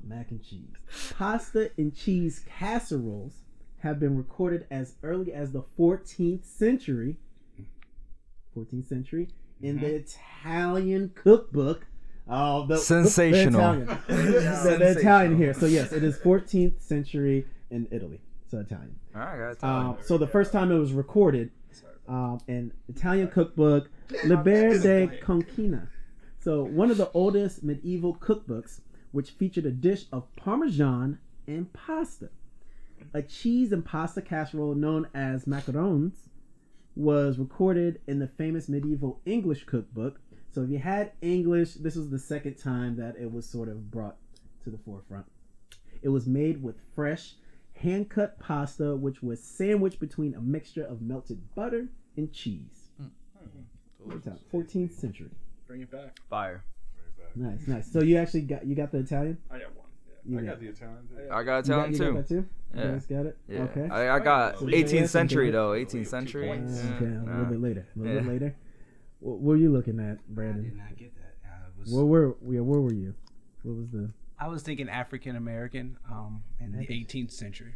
Mac 0.08 0.30
and 0.30 0.42
cheese. 0.42 0.74
Pasta 1.16 1.70
and 1.76 1.94
cheese 1.94 2.44
casseroles 2.48 3.42
have 3.80 4.00
been 4.00 4.16
recorded 4.16 4.66
as 4.70 4.94
early 5.02 5.32
as 5.32 5.52
the 5.52 5.62
14th 5.78 6.44
century. 6.44 7.16
14th 8.56 8.88
century 8.88 9.28
in 9.62 9.80
the 9.80 9.94
Italian 9.96 11.12
cookbook. 11.14 11.86
Oh, 12.28 12.66
the, 12.66 12.76
Sensational. 12.76 13.86
The, 14.06 14.38
Italian. 14.38 14.62
the, 14.64 14.76
the 14.78 14.98
Italian 14.98 15.36
here. 15.36 15.54
So 15.54 15.66
yes, 15.66 15.92
it 15.92 16.02
is 16.02 16.18
14th 16.18 16.80
century 16.80 17.46
in 17.70 17.86
Italy. 17.90 18.20
So 18.50 18.58
Italian. 18.58 18.96
All 19.14 19.20
right, 19.22 19.38
guys. 19.38 19.62
Um, 19.62 19.98
so 20.02 20.18
the 20.18 20.26
first 20.26 20.52
time 20.52 20.72
it 20.72 20.78
was 20.78 20.92
recorded 20.92 21.50
um, 22.08 22.40
in 22.48 22.72
Italian 22.88 23.28
cookbook 23.28 23.90
Liber 24.24 24.78
de 24.78 25.06
Coquina. 25.22 25.88
So 26.40 26.62
one 26.64 26.90
of 26.90 26.96
the 26.96 27.10
oldest 27.12 27.62
medieval 27.62 28.14
cookbooks, 28.14 28.80
which 29.12 29.30
featured 29.30 29.66
a 29.66 29.70
dish 29.70 30.04
of 30.12 30.34
Parmesan 30.36 31.18
and 31.46 31.72
pasta. 31.72 32.30
A 33.14 33.22
cheese 33.22 33.72
and 33.72 33.84
pasta 33.84 34.20
casserole 34.20 34.74
known 34.74 35.08
as 35.14 35.46
macarons 35.46 36.28
was 36.94 37.38
recorded 37.38 38.00
in 38.06 38.18
the 38.18 38.26
famous 38.26 38.68
medieval 38.68 39.20
English 39.24 39.64
cookbook. 39.64 40.20
So 40.50 40.62
if 40.62 40.70
you 40.70 40.78
had 40.78 41.12
English, 41.22 41.74
this 41.74 41.94
was 41.94 42.10
the 42.10 42.18
second 42.18 42.56
time 42.56 42.96
that 42.96 43.16
it 43.16 43.32
was 43.32 43.46
sort 43.46 43.68
of 43.68 43.90
brought 43.90 44.16
to 44.64 44.70
the 44.70 44.78
forefront. 44.78 45.26
It 46.02 46.08
was 46.08 46.26
made 46.26 46.62
with 46.62 46.76
fresh, 46.94 47.34
hand 47.74 48.10
cut 48.10 48.38
pasta, 48.40 48.96
which 48.96 49.22
was 49.22 49.42
sandwiched 49.42 50.00
between 50.00 50.34
a 50.34 50.40
mixture 50.40 50.84
of 50.84 51.00
melted 51.00 51.54
butter 51.54 51.88
and 52.16 52.32
cheese. 52.32 52.90
Mm. 53.00 53.10
What's 53.98 54.24
that? 54.24 54.50
14th 54.52 54.92
century. 54.92 55.30
Bring 55.66 55.82
it 55.82 55.90
back. 55.90 56.18
Fire. 56.28 56.64
Nice, 57.38 57.66
nice. 57.68 57.92
So 57.92 58.02
you 58.02 58.16
actually 58.18 58.42
got 58.42 58.66
you 58.66 58.74
got 58.74 58.90
the 58.92 58.98
Italian? 58.98 59.38
I 59.50 59.58
got 59.58 59.74
one. 59.76 59.86
You 60.26 60.38
I 60.38 60.42
got, 60.42 60.48
got 60.50 60.60
the 60.60 60.66
Italian. 60.68 61.08
too. 61.08 61.16
I 61.16 61.28
got 61.28 61.38
you 61.38 61.44
got, 61.44 61.58
Italian 61.90 61.92
you 61.92 61.98
got 61.98 62.04
too. 62.06 62.14
that 62.14 62.28
too? 62.28 62.34
You 62.34 62.80
Yeah. 62.84 62.90
guys 62.92 63.06
got 63.06 63.26
it? 63.26 63.36
Yeah. 63.48 63.62
Okay. 63.62 63.88
I, 63.90 64.16
I 64.16 64.18
got 64.18 64.58
So 64.58 64.66
18th 64.66 65.08
century 65.08 65.50
though. 65.50 65.70
18th 65.70 66.06
century. 66.08 66.50
Uh, 66.50 66.54
Yeah. 66.54 66.60
okay, 66.96 67.04
a 67.06 67.24
little 67.30 67.44
bit 67.46 67.60
later. 67.62 67.86
A 67.94 67.98
little 67.98 68.20
bit 68.22 68.28
later. 68.28 68.56
What 69.20 69.40
were 69.40 69.56
you 69.56 69.72
looking 69.72 69.98
at, 69.98 70.04
I 70.04 70.10
did 70.12 70.34
Brandon? 70.34 70.76
not 70.76 70.96
get 70.96 71.12
that. 71.16 71.34
I 71.44 71.80
was, 71.80 71.92
Where 71.92 72.04
were 72.04 72.36
yeah, 72.48 72.60
where 72.60 72.80
were 72.80 72.92
you? 72.92 73.14
What 73.62 73.76
was 73.76 73.88
the 73.90 74.10
I 74.38 74.48
was 74.48 74.62
thinking 74.62 74.88
African 74.88 75.34
American 75.36 75.96
um, 76.10 76.42
in 76.60 76.72
the 76.72 76.86
18th 76.86 77.32
century. 77.32 77.74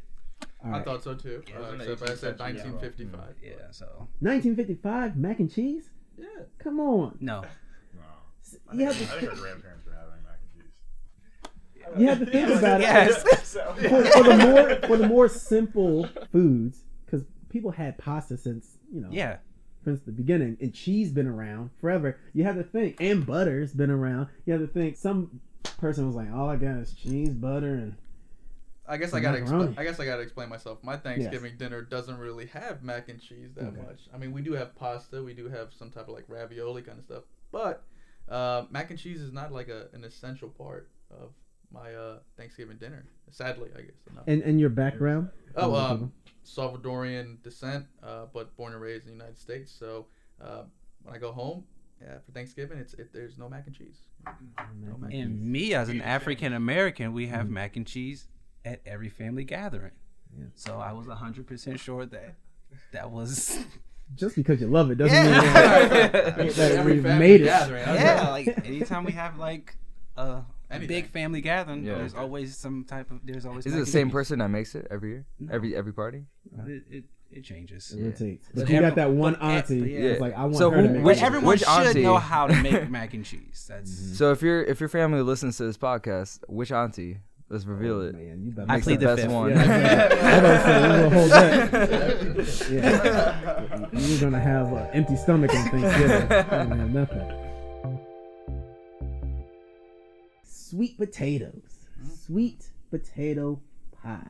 all 0.64 0.74
I 0.74 0.82
thought 0.82 1.02
so 1.02 1.14
too. 1.14 1.42
Yeah, 1.48 1.56
Uh, 1.56 1.60
was 1.62 1.72
in 1.72 1.78
the 1.78 1.92
except 1.92 2.02
I 2.10 2.14
said 2.14 2.38
century, 2.38 2.58
yeah. 2.58 2.70
1955. 2.72 3.34
Yeah, 3.42 3.52
so 3.70 3.86
1955 4.20 5.16
mac 5.16 5.40
and 5.40 5.50
cheese? 5.52 5.90
Yeah. 6.18 6.26
Come 6.58 6.78
on. 6.80 7.16
no. 7.20 7.42
No. 8.72 8.84
I 8.84 8.88
You 8.88 8.92
think, 8.92 9.08
have 9.10 9.10
I 9.10 9.14
to, 9.14 9.20
think 9.26 9.32
our 9.32 9.38
grandparents 9.38 9.86
were 9.86 9.92
having 9.92 10.22
mac 10.24 10.38
and 10.42 10.62
cheese. 10.62 12.00
you 12.00 12.08
have 12.08 12.18
to 12.20 12.26
think 12.26 12.58
about 12.58 12.80
it. 12.80 12.84
Yes. 12.84 13.24
So, 13.52 13.74
for, 13.74 14.04
for 14.06 14.22
the 14.22 14.36
more 14.38 14.74
for 14.88 14.96
the 14.96 15.06
more 15.06 15.28
simple 15.28 16.08
foods, 16.30 16.84
because 17.04 17.26
people 17.50 17.70
had 17.70 17.98
pasta 17.98 18.38
since 18.38 18.78
you 18.90 19.02
know 19.02 19.08
Yeah. 19.10 19.36
since 19.84 20.00
the 20.00 20.10
beginning, 20.12 20.56
and 20.60 20.72
cheese 20.72 21.12
been 21.12 21.26
around 21.26 21.68
forever. 21.82 22.18
You 22.32 22.44
have 22.44 22.56
to 22.56 22.62
think, 22.62 22.96
and 22.98 23.26
butter's 23.26 23.74
been 23.74 23.90
around. 23.90 24.28
You 24.46 24.54
have 24.54 24.62
to 24.62 24.68
think 24.68 24.96
some 24.96 25.40
person 25.78 26.06
was 26.06 26.16
like, 26.16 26.32
all 26.32 26.48
I 26.48 26.56
got 26.56 26.76
is 26.78 26.94
cheese, 26.94 27.28
butter, 27.34 27.74
and 27.74 27.94
I 28.88 28.96
guess 28.96 29.12
I 29.12 29.20
gotta. 29.20 29.40
macaroni. 29.40 29.74
Expl- 29.74 29.78
I 29.78 29.84
guess 29.84 30.00
I 30.00 30.06
gotta 30.06 30.22
explain 30.22 30.48
myself. 30.48 30.78
My 30.82 30.96
Thanksgiving 30.96 31.58
dinner 31.58 31.82
doesn't 31.82 32.16
really 32.16 32.46
have 32.46 32.82
mac 32.82 33.10
and 33.10 33.20
cheese 33.20 33.50
that 33.56 33.64
Okay. 33.66 33.82
much. 33.82 34.00
I 34.14 34.16
mean, 34.16 34.32
we 34.32 34.40
do 34.40 34.52
have 34.54 34.74
pasta. 34.74 35.22
We 35.22 35.34
do 35.34 35.50
have 35.50 35.74
some 35.74 35.90
type 35.90 36.08
of 36.08 36.14
like 36.14 36.24
ravioli 36.26 36.80
kind 36.80 36.98
of 36.98 37.04
stuff, 37.04 37.24
but 37.50 37.84
uh, 38.32 38.64
mac 38.70 38.90
and 38.90 38.98
cheese 38.98 39.20
is 39.20 39.32
not 39.32 39.52
like 39.52 39.68
a, 39.68 39.88
an 39.92 40.04
essential 40.04 40.48
part 40.48 40.88
of 41.10 41.32
my 41.70 41.94
uh, 41.94 42.18
Thanksgiving 42.36 42.78
dinner. 42.78 43.04
Sadly, 43.30 43.70
I 43.76 43.82
guess. 43.82 43.94
Enough. 44.10 44.24
and, 44.26 44.42
and 44.42 44.60
your 44.60 44.70
background. 44.70 45.30
Oh, 45.56 45.74
Other 45.74 45.94
um. 45.94 46.12
Salvadorian 46.44 47.42
descent, 47.42 47.86
uh, 48.02 48.26
but 48.32 48.56
born 48.56 48.72
and 48.72 48.82
raised 48.82 49.06
in 49.06 49.12
the 49.12 49.16
United 49.16 49.38
States. 49.38 49.72
So 49.72 50.06
uh, 50.42 50.62
when 51.02 51.14
I 51.14 51.18
go 51.18 51.30
home 51.32 51.64
yeah, 52.00 52.18
for 52.24 52.32
Thanksgiving, 52.32 52.78
it's 52.78 52.94
it, 52.94 53.12
there's 53.12 53.38
no 53.38 53.48
mac 53.48 53.66
and 53.66 53.76
cheese. 53.76 54.00
No 54.26 54.96
mac 54.98 55.12
and 55.12 55.22
And 55.22 55.42
me 55.52 55.72
as 55.74 55.88
an 55.88 56.00
African 56.00 56.52
American, 56.52 57.12
we 57.12 57.28
have 57.28 57.48
mac 57.48 57.76
and 57.76 57.86
cheese 57.86 58.26
at 58.64 58.80
every 58.84 59.08
family 59.08 59.44
gathering. 59.44 59.92
So 60.54 60.78
I 60.78 60.92
was 60.92 61.06
hundred 61.06 61.46
percent 61.46 61.78
sure 61.78 62.06
that 62.06 62.34
that 62.92 63.10
was 63.10 63.58
Just 64.14 64.36
because 64.36 64.60
you 64.60 64.66
love 64.66 64.90
it 64.90 64.96
doesn't 64.98 65.14
Yeah. 65.14 65.30
mean 65.40 65.52
that, 65.52 66.36
that 66.56 66.84
we've 66.84 67.02
made 67.02 67.42
it. 67.42 67.44
gathering, 67.44 67.82
yeah. 67.84 68.28
Like 68.30 68.66
anytime 68.66 69.04
we 69.04 69.12
have 69.12 69.38
like 69.38 69.76
a, 70.16 70.22
a 70.22 70.46
Anything. 70.70 70.88
big 70.88 71.06
family 71.10 71.40
gathering, 71.40 71.84
Yeah. 71.84 71.96
there's 71.96 72.14
always 72.14 72.56
some 72.56 72.84
type 72.84 73.10
of 73.10 73.20
there's 73.24 73.46
always. 73.46 73.66
Is 73.66 73.74
it 73.74 73.78
the 73.78 73.86
same 73.86 74.08
cheese. 74.08 74.12
person 74.12 74.38
that 74.40 74.48
makes 74.48 74.74
it 74.74 74.86
every 74.90 75.10
year? 75.10 75.26
No. 75.40 75.54
Every 75.54 75.74
every 75.76 75.92
party? 75.92 76.24
It, 76.66 76.82
it, 76.90 77.04
it 77.30 77.44
changes. 77.44 77.92
It 77.92 78.02
rotates. 78.04 78.48
But, 78.54 78.66
But 78.66 78.70
you 78.74 78.80
got 78.80 78.94
that 78.96 79.10
one 79.10 79.36
auntie. 79.36 79.80
but 79.80 79.88
yeah. 79.90 79.98
It's 80.00 80.20
like 80.20 80.34
I 80.36 80.42
want 80.44 80.56
So 80.56 80.70
her 80.70 80.80
who- 80.82 80.86
to 80.88 80.92
make 80.94 81.04
which- 81.04 81.16
it. 81.18 81.22
Everyone 81.22 81.46
which 81.48 81.60
should 81.60 81.68
auntie? 81.86 82.02
know 82.02 82.18
how 82.18 82.46
to 82.46 82.54
make 82.62 82.90
mac 82.96 83.14
and 83.14 83.24
cheese. 83.24 83.66
That's 83.68 84.18
So 84.18 84.32
if 84.32 84.42
your 84.42 84.62
if 84.64 84.80
your 84.80 84.88
family 84.90 85.22
listens 85.22 85.56
to 85.56 85.64
this 85.64 85.78
podcast, 85.78 86.40
which 86.48 86.70
auntie? 86.72 87.18
Let's 87.52 87.66
oh, 87.68 87.72
reveal 87.72 87.96
Oh, 87.96 88.00
it. 88.00 88.14
Man, 88.14 88.42
you 88.42 88.50
better 88.50 88.70
I 88.70 88.76
make 88.76 88.84
plead 88.84 88.94
some- 88.94 89.00
the 89.00 89.06
best 89.14 89.22
fifth. 89.22 89.30
one. 89.30 89.50
Yeah, 89.50 90.08
I'm 90.22 90.38
about 90.38 90.56
to 90.56 90.62
say, 90.64 90.80
we're 90.80 90.88
gonna 90.96 91.10
hold 91.10 91.30
that. 91.30 91.52
Yeah. 92.72 93.88
You're 93.92 94.20
gonna 94.20 94.40
have 94.40 94.72
an 94.72 94.86
empty 94.94 95.16
stomach 95.16 95.54
on 95.54 95.68
Thanksgiving. 95.68 96.28
You're 96.30 96.42
have 96.44 96.90
nothing. 96.90 97.28
Sweet 100.44 100.96
potatoes. 100.96 101.86
Mm-hmm. 102.00 102.08
Sweet 102.26 102.70
potato 102.90 103.60
pie. 104.02 104.26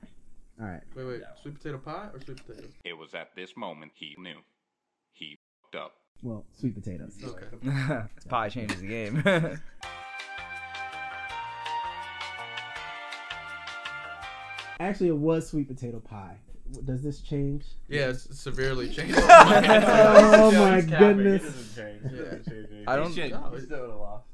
All 0.61 0.67
right. 0.67 0.83
Wait, 0.97 1.05
wait. 1.07 1.21
Sweet 1.41 1.55
potato 1.55 1.79
pie 1.79 2.09
or 2.13 2.21
sweet 2.21 2.45
potatoes? 2.45 2.73
It 2.85 2.99
was 2.99 3.15
at 3.15 3.29
this 3.37 3.57
moment 3.57 3.93
he 3.95 4.17
knew. 4.19 4.39
He 5.13 5.39
fucked 5.63 5.77
up. 5.77 5.93
Well, 6.25 6.45
sweet 6.59 6.75
potatoes. 6.75 7.17
Okay. 7.25 7.47
Pie 8.29 8.49
changes 8.49 8.81
the 8.81 8.87
game. 8.89 9.23
Actually, 14.83 15.09
it 15.09 15.17
was 15.17 15.49
sweet 15.49 15.69
potato 15.69 16.01
pie. 16.01 16.37
Does 16.85 17.03
this 17.03 17.21
change? 17.21 17.65
Yeah, 17.89 18.09
it's 18.09 18.39
severely 18.39 18.89
changed. 18.97 19.17
Oh 19.19 20.51
my 20.53 20.79
oh 20.79 20.83
goodness. 20.83 21.79
I 22.87 22.97
don't. 22.97 23.13
should- 23.15 23.31
No, 23.31 23.53
it- 23.55 23.71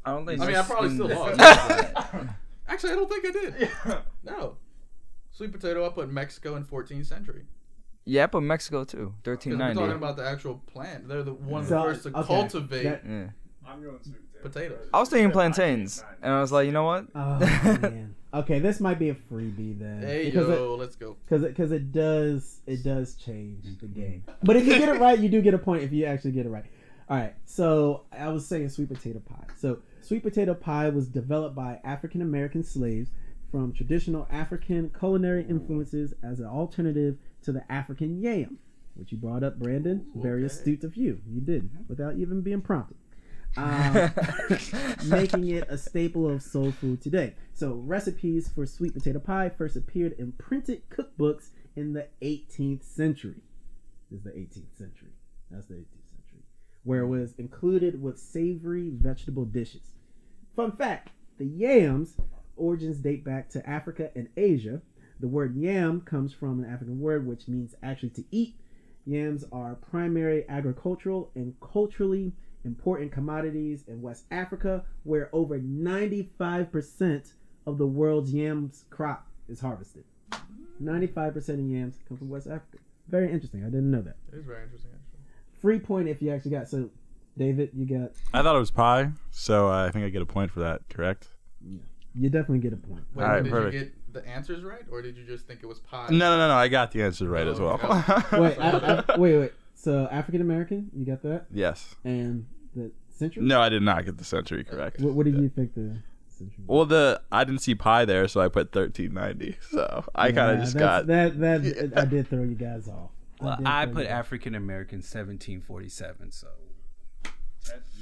I 0.04 0.12
don't 0.12 0.24
think. 0.26 0.40
I 0.40 0.46
mean, 0.46 0.56
I 0.56 0.62
probably 0.62 0.94
still 0.94 1.08
lost. 1.08 1.38
lost. 1.38 2.14
Actually, 2.68 2.92
I 2.92 2.96
don't 2.96 3.10
think 3.10 3.26
I 3.26 3.30
did. 3.30 3.54
Yeah. 3.86 4.00
No. 4.24 4.56
Sweet 5.32 5.52
potato, 5.52 5.84
I 5.86 5.90
put 5.90 6.10
Mexico 6.10 6.56
in 6.56 6.64
14th 6.64 7.06
century. 7.06 7.44
Yeah, 8.04 8.26
but 8.26 8.40
Mexico 8.40 8.84
too. 8.84 9.14
'Cause 9.24 9.46
We're 9.46 9.74
talking 9.74 9.92
about 9.92 10.16
the 10.16 10.24
actual 10.26 10.62
plant. 10.66 11.08
They're 11.08 11.22
the 11.22 11.34
one 11.34 11.62
of 11.62 11.68
the 11.68 11.80
first 11.82 12.02
to 12.04 12.08
okay, 12.16 12.26
cultivate 12.26 12.82
that- 12.84 13.02
Yeah. 13.06 13.28
I'm 13.66 13.82
going 13.82 13.98
sweet 14.02 14.14
potato. 14.14 14.27
Potatoes. 14.42 14.88
I 14.92 15.00
was 15.00 15.08
thinking 15.08 15.30
plantains, 15.30 16.04
and 16.22 16.32
I 16.32 16.40
was 16.40 16.52
like, 16.52 16.66
you 16.66 16.72
know 16.72 16.84
what? 16.84 17.06
Oh 17.14 17.38
man. 17.80 18.14
Okay, 18.32 18.58
this 18.58 18.78
might 18.78 18.98
be 18.98 19.08
a 19.08 19.14
freebie 19.14 19.78
then. 19.78 20.02
Hey 20.02 20.26
because 20.26 20.48
yo, 20.48 20.74
let's 20.74 20.96
go. 20.96 21.16
because 21.24 21.42
it, 21.44 21.56
cause 21.56 21.72
it 21.72 21.92
does 21.92 22.60
it 22.66 22.84
does 22.84 23.14
change 23.14 23.64
the 23.80 23.86
game. 23.86 24.24
But 24.42 24.56
if 24.56 24.66
you 24.66 24.78
get 24.78 24.88
it 24.88 25.00
right, 25.00 25.18
you 25.18 25.28
do 25.28 25.40
get 25.40 25.54
a 25.54 25.58
point 25.58 25.82
if 25.82 25.92
you 25.92 26.04
actually 26.04 26.32
get 26.32 26.44
it 26.44 26.50
right. 26.50 26.64
All 27.08 27.16
right. 27.16 27.34
So 27.46 28.04
I 28.12 28.28
was 28.28 28.46
saying 28.46 28.68
sweet 28.68 28.88
potato 28.88 29.20
pie. 29.20 29.46
So 29.56 29.78
sweet 30.02 30.22
potato 30.22 30.54
pie 30.54 30.90
was 30.90 31.08
developed 31.08 31.56
by 31.56 31.80
African 31.84 32.20
American 32.20 32.62
slaves 32.62 33.10
from 33.50 33.72
traditional 33.72 34.28
African 34.30 34.90
culinary 34.90 35.46
influences 35.48 36.12
as 36.22 36.38
an 36.38 36.46
alternative 36.46 37.16
to 37.44 37.52
the 37.52 37.72
African 37.72 38.20
yam, 38.20 38.58
which 38.94 39.10
you 39.10 39.16
brought 39.16 39.42
up, 39.42 39.58
Brandon. 39.58 40.04
Very 40.14 40.44
okay. 40.44 40.46
astute 40.46 40.84
of 40.84 40.96
you. 40.96 41.22
You 41.26 41.40
did 41.40 41.70
without 41.88 42.16
even 42.16 42.42
being 42.42 42.60
prompted. 42.60 42.98
Um, 43.56 44.10
making 45.06 45.48
it 45.48 45.66
a 45.68 45.76
staple 45.76 46.28
of 46.28 46.42
soul 46.42 46.70
food 46.70 47.02
today. 47.02 47.34
So, 47.54 47.74
recipes 47.74 48.48
for 48.48 48.66
sweet 48.66 48.94
potato 48.94 49.18
pie 49.18 49.48
first 49.48 49.76
appeared 49.76 50.14
in 50.18 50.32
printed 50.32 50.82
cookbooks 50.90 51.50
in 51.74 51.92
the 51.92 52.06
18th 52.22 52.84
century. 52.84 53.42
This 54.10 54.18
is 54.18 54.24
the 54.24 54.30
18th 54.30 54.76
century. 54.76 55.12
That's 55.50 55.66
the 55.66 55.74
18th 55.74 56.10
century, 56.10 56.42
where 56.84 57.02
it 57.02 57.08
was 57.08 57.34
included 57.38 58.00
with 58.00 58.18
savory 58.18 58.90
vegetable 58.92 59.44
dishes. 59.44 59.92
Fun 60.54 60.72
fact: 60.72 61.10
the 61.38 61.46
yams 61.46 62.16
origins 62.58 62.98
date 62.98 63.24
back 63.24 63.48
to 63.50 63.68
Africa 63.68 64.10
and 64.14 64.28
Asia. 64.36 64.82
The 65.20 65.28
word 65.28 65.56
yam 65.56 66.00
comes 66.02 66.32
from 66.32 66.62
an 66.62 66.70
African 66.70 67.00
word 67.00 67.26
which 67.26 67.48
means 67.48 67.74
actually 67.82 68.10
to 68.10 68.24
eat. 68.30 68.56
Yams 69.04 69.44
are 69.50 69.74
primary 69.74 70.44
agricultural 70.48 71.30
and 71.34 71.54
culturally 71.60 72.32
important 72.64 73.12
commodities 73.12 73.84
in 73.86 74.02
West 74.02 74.24
Africa, 74.30 74.84
where 75.04 75.28
over 75.32 75.58
95% 75.58 77.32
of 77.66 77.78
the 77.78 77.86
world's 77.86 78.32
yams 78.32 78.84
crop 78.90 79.26
is 79.48 79.60
harvested. 79.60 80.04
95% 80.82 81.48
of 81.48 81.60
yams 81.60 81.98
come 82.08 82.16
from 82.16 82.28
West 82.28 82.46
Africa. 82.46 82.78
Very 83.08 83.32
interesting. 83.32 83.62
I 83.62 83.66
didn't 83.66 83.90
know 83.90 84.02
that. 84.02 84.16
It 84.32 84.36
is 84.38 84.44
very 84.44 84.62
interesting, 84.64 84.90
actually. 84.94 85.20
Free 85.60 85.78
point 85.78 86.08
if 86.08 86.20
you 86.22 86.30
actually 86.30 86.52
got. 86.52 86.68
So, 86.68 86.90
David, 87.36 87.70
you 87.74 87.86
got. 87.86 88.12
I 88.34 88.42
thought 88.42 88.54
it 88.54 88.60
was 88.60 88.70
pie, 88.70 89.10
so 89.30 89.68
uh, 89.68 89.86
I 89.86 89.90
think 89.90 90.04
I 90.04 90.08
get 90.10 90.22
a 90.22 90.26
point 90.26 90.50
for 90.50 90.60
that. 90.60 90.82
Correct? 90.88 91.28
Yeah. 91.66 91.78
You 92.14 92.30
definitely 92.30 92.58
get 92.58 92.72
a 92.72 92.76
point. 92.76 93.04
Wait, 93.14 93.24
All 93.24 93.30
right, 93.30 93.42
did 93.42 93.52
perfect. 93.52 93.74
you 93.74 93.80
get 93.80 94.12
the 94.12 94.26
answers 94.26 94.64
right, 94.64 94.82
or 94.90 95.02
did 95.02 95.16
you 95.16 95.24
just 95.24 95.46
think 95.46 95.60
it 95.62 95.66
was 95.66 95.78
pie? 95.78 96.08
No, 96.10 96.16
no, 96.16 96.38
no, 96.38 96.48
no. 96.48 96.54
I 96.54 96.68
got 96.68 96.90
the 96.90 97.02
answers 97.02 97.28
right 97.28 97.46
as 97.46 97.60
well. 97.60 97.74
Okay. 97.74 97.86
Wait, 98.40 98.58
I, 98.58 99.04
I, 99.08 99.18
wait, 99.18 99.38
wait. 99.38 99.52
So 99.80 100.08
African 100.10 100.40
American, 100.40 100.90
you 100.92 101.06
got 101.06 101.22
that, 101.22 101.46
yes. 101.52 101.94
and 102.02 102.46
the 102.74 102.90
century. 103.10 103.44
No, 103.44 103.60
I 103.60 103.68
did 103.68 103.82
not 103.82 104.04
get 104.04 104.18
the 104.18 104.24
century 104.24 104.64
correct. 104.64 105.00
What, 105.00 105.14
what 105.14 105.24
did 105.24 105.36
you 105.36 105.48
think 105.48 105.74
the 105.74 106.02
century? 106.26 106.64
Well, 106.66 106.84
the 106.84 107.22
I 107.30 107.44
didn't 107.44 107.60
see 107.60 107.76
pie 107.76 108.04
there, 108.04 108.26
so 108.26 108.40
I 108.40 108.48
put 108.48 108.72
thirteen 108.72 109.14
ninety. 109.14 109.56
So 109.70 110.04
I 110.16 110.32
kind 110.32 110.56
of 110.58 110.64
just 110.64 110.76
got. 110.76 111.06
that. 111.06 111.38
That 111.38 111.92
I 111.96 112.04
did 112.06 112.28
throw 112.28 112.42
you 112.42 112.56
guys 112.56 112.88
off. 112.88 113.10
Well, 113.40 113.56
did 113.56 113.66
I 113.68 113.86
put. 113.86 114.06
African 114.06 114.56
American 114.56 114.98
1747, 114.98 116.32
so 116.32 116.48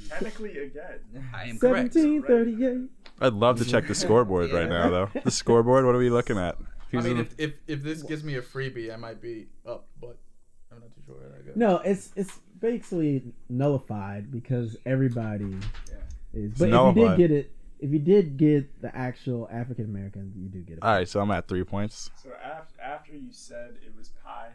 Technically, 0.08 0.58
again. 0.58 1.00
I 1.34 1.44
am 1.44 1.58
correct. 1.58 1.94
1738. 1.94 2.90
I'd 3.20 3.32
love 3.32 3.58
to 3.58 3.64
check 3.64 3.86
the 3.86 3.94
scoreboard 3.94 4.50
right 4.50 4.68
now, 4.68 4.88
though. 4.88 5.10
The 5.24 5.30
scoreboard. 5.30 5.84
What 5.84 5.94
are 5.94 5.98
we 5.98 6.10
looking 6.10 6.38
at? 6.38 6.56
I 6.92 7.00
mean, 7.00 7.18
in- 7.18 7.18
if, 7.18 7.34
if 7.38 7.60
if 7.66 7.82
this 7.82 8.02
gives 8.02 8.24
me 8.24 8.36
a 8.36 8.42
freebie, 8.42 8.92
I 8.92 8.96
might 8.96 9.20
be 9.20 9.48
up, 9.66 9.88
but 10.00 10.18
I'm 10.76 10.82
not 10.82 10.94
too 10.94 11.02
sure 11.06 11.14
where 11.16 11.28
that 11.28 11.46
goes. 11.46 11.56
No, 11.56 11.78
it's 11.78 12.12
it's 12.16 12.38
basically 12.60 13.22
nullified 13.48 14.30
because 14.30 14.76
everybody 14.86 15.56
is. 16.32 16.52
But 16.58 16.64
if 16.64 16.66
you 16.66 16.66
nullified. 16.68 17.18
did 17.18 17.28
get 17.28 17.36
it, 17.36 17.52
if 17.80 17.90
you 17.90 17.98
did 17.98 18.36
get 18.36 18.82
the 18.82 18.94
actual 18.96 19.48
African 19.50 19.84
American, 19.86 20.32
you 20.36 20.48
do 20.48 20.60
get 20.60 20.78
it. 20.78 20.82
All 20.82 20.90
right, 20.90 21.08
so 21.08 21.20
I'm 21.20 21.30
at 21.30 21.48
three 21.48 21.64
points. 21.64 22.10
So 22.22 22.30
after, 22.42 22.80
after 22.80 23.12
you 23.12 23.32
said 23.32 23.76
it 23.84 23.92
was 23.96 24.10
pie, 24.24 24.50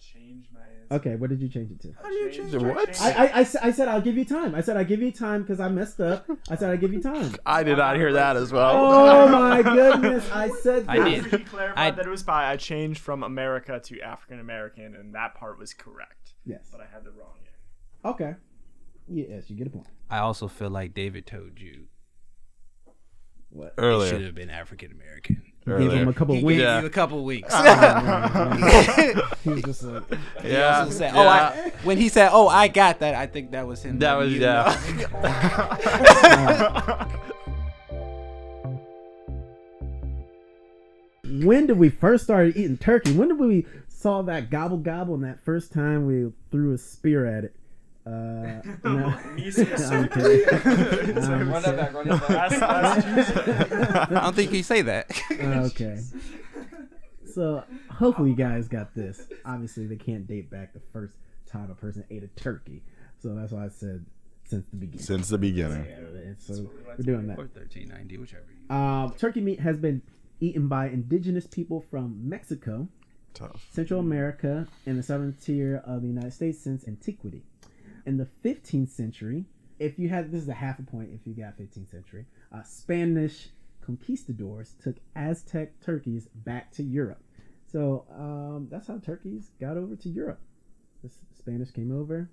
I 0.00 0.18
changed 0.18 0.48
my 0.52 0.60
answer. 0.60 0.94
Okay, 1.08 1.16
what 1.16 1.28
did 1.30 1.40
you 1.40 1.48
change 1.48 1.70
it 1.70 1.80
to? 1.82 1.92
How 2.02 2.08
do 2.08 2.14
you 2.14 2.30
change 2.30 2.54
it? 2.54 2.60
your- 2.60 2.72
What? 2.74 2.86
change- 2.86 3.00
I, 3.00 3.10
I, 3.10 3.24
I, 3.26 3.40
s- 3.42 3.56
I 3.56 3.70
said 3.70 3.88
I'll 3.88 4.00
give 4.00 4.16
you 4.16 4.24
time. 4.24 4.54
I 4.54 4.60
said 4.62 4.76
I'll 4.76 4.84
give 4.84 5.02
you 5.02 5.12
time 5.12 5.42
because 5.42 5.60
I 5.60 5.68
messed 5.68 6.00
up. 6.00 6.26
I 6.48 6.56
said 6.56 6.70
I'll 6.70 6.76
give 6.78 6.92
you 6.92 7.02
time. 7.02 7.34
I 7.46 7.62
did 7.62 7.76
not 7.78 7.96
hear 7.96 8.12
that 8.14 8.36
as 8.36 8.50
well. 8.52 8.72
Oh 8.76 9.28
my 9.32 9.62
goodness! 9.62 10.28
I 10.32 10.48
said 10.48 10.86
I 10.88 10.96
did. 11.08 11.24
After 11.24 11.38
he 11.38 11.44
clarified 11.44 11.78
I- 11.78 11.90
that 11.96 12.06
it 12.06 12.10
was 12.10 12.22
pie, 12.22 12.50
I 12.50 12.56
changed 12.56 13.00
from 13.00 13.22
America 13.22 13.78
to 13.84 14.00
African 14.00 14.40
American, 14.40 14.94
and 14.96 15.14
that 15.14 15.34
part 15.34 15.58
was 15.58 15.74
correct. 15.74 16.32
Yes. 16.46 16.68
But 16.72 16.80
I 16.80 16.86
had 16.92 17.04
the 17.04 17.10
wrong 17.10 17.34
year. 17.42 18.12
Okay. 18.12 18.34
Yes, 19.08 19.50
you 19.50 19.56
get 19.56 19.66
a 19.66 19.70
point. 19.70 19.86
I 20.08 20.18
also 20.18 20.48
feel 20.48 20.70
like 20.70 20.94
David 20.94 21.26
told 21.26 21.60
you 21.60 21.84
What? 23.52 23.74
it 23.76 24.08
should 24.08 24.22
have 24.22 24.34
been 24.34 24.50
African 24.50 24.92
American. 24.92 25.42
Gave 25.66 25.92
him 25.92 26.08
a 26.08 26.12
couple 26.12 26.34
He 26.34 26.42
winks. 26.42 26.58
gave 26.58 26.66
Yeah. 26.66 26.80
you 26.80 26.86
a 26.86 26.90
couple 26.90 27.24
weeks. 27.24 27.54
he 29.44 29.50
was 29.50 29.62
just 29.62 29.82
like, 29.84 30.02
Yeah. 30.42 30.80
also 30.80 30.90
said, 30.92 31.12
"Oh, 31.14 31.28
I." 31.28 31.72
When 31.84 31.98
he 31.98 32.08
said, 32.08 32.30
"Oh, 32.32 32.48
I 32.48 32.68
got 32.68 33.00
that," 33.00 33.14
I 33.14 33.26
think 33.26 33.50
that 33.52 33.66
was 33.66 33.82
him. 33.82 33.98
That 33.98 34.16
was 34.18 34.32
letting 34.32 35.00
you 35.00 35.06
yeah. 35.10 37.06
when 41.24 41.66
did 41.66 41.78
we 41.78 41.88
first 41.88 42.24
started 42.24 42.56
eating 42.56 42.78
turkey? 42.78 43.12
When 43.12 43.28
did 43.28 43.38
we 43.38 43.66
saw 43.88 44.22
that 44.22 44.50
gobble 44.50 44.78
gobble 44.78 45.14
and 45.14 45.24
that 45.24 45.40
first 45.44 45.72
time 45.72 46.06
we 46.06 46.32
threw 46.50 46.72
a 46.72 46.78
spear 46.78 47.26
at 47.26 47.44
it? 47.44 47.54
Uh, 48.10 48.62
no. 48.84 49.14
Me 49.34 49.50
some 49.50 49.66
I'm 49.72 49.78
soup. 49.78 50.12
kidding. 50.12 50.48
I'm 51.24 51.50
Run 51.50 51.62
that 51.62 51.76
back, 51.76 51.92
run 51.94 52.08
that 52.08 52.20
back. 52.28 52.50
Last, 52.50 52.60
last 52.60 53.34
Tuesday. 53.34 53.72
I 54.16 54.20
don't 54.22 54.34
think 54.36 54.50
he 54.50 54.62
say 54.62 54.82
that. 54.82 55.10
okay. 55.30 56.00
So 57.32 57.62
hopefully 57.90 58.30
you 58.30 58.36
guys 58.36 58.66
got 58.68 58.94
this. 58.94 59.28
Obviously 59.44 59.86
they 59.86 59.96
can't 59.96 60.26
date 60.26 60.50
back 60.50 60.72
the 60.72 60.80
first 60.92 61.14
time 61.46 61.70
a 61.70 61.74
person 61.74 62.04
ate 62.10 62.24
a 62.24 62.28
turkey. 62.28 62.82
So 63.22 63.34
that's 63.34 63.52
why 63.52 63.66
I 63.66 63.68
said 63.68 64.04
since 64.44 64.64
the 64.70 64.76
beginning. 64.76 65.04
Since 65.06 65.28
the 65.28 65.38
beginning. 65.38 65.86
And 65.86 66.36
so 66.40 66.68
we're 66.86 66.96
doing 67.04 67.28
that. 67.28 67.38
Or 67.38 67.46
thirteen 67.46 67.88
ninety, 67.88 68.16
whichever. 68.16 68.44
You. 68.68 68.74
Um, 68.74 69.14
turkey 69.16 69.40
meat 69.40 69.60
has 69.60 69.76
been 69.76 70.02
eaten 70.40 70.66
by 70.68 70.86
indigenous 70.88 71.46
people 71.46 71.84
from 71.90 72.28
Mexico, 72.28 72.88
Tough. 73.34 73.64
Central 73.70 74.00
America, 74.00 74.66
and 74.86 74.98
the 74.98 75.02
southern 75.02 75.34
tier 75.40 75.82
of 75.84 76.02
the 76.02 76.08
United 76.08 76.32
States 76.32 76.58
since 76.58 76.88
antiquity. 76.88 77.44
In 78.06 78.16
the 78.16 78.28
15th 78.44 78.88
century, 78.90 79.44
if 79.78 79.98
you 79.98 80.08
had 80.08 80.30
this 80.32 80.42
is 80.42 80.48
a 80.48 80.54
half 80.54 80.78
a 80.78 80.82
point 80.82 81.10
if 81.12 81.26
you 81.26 81.34
got 81.34 81.56
15th 81.58 81.90
century, 81.90 82.26
uh, 82.54 82.62
Spanish 82.62 83.48
conquistadors 83.84 84.74
took 84.82 84.96
Aztec 85.16 85.80
turkeys 85.80 86.28
back 86.34 86.70
to 86.72 86.82
Europe. 86.82 87.22
So 87.66 88.04
um, 88.16 88.68
that's 88.70 88.88
how 88.88 88.98
turkeys 88.98 89.50
got 89.60 89.76
over 89.76 89.96
to 89.96 90.08
Europe. 90.08 90.40
The 91.02 91.10
Spanish 91.38 91.70
came 91.70 91.92
over 91.92 92.28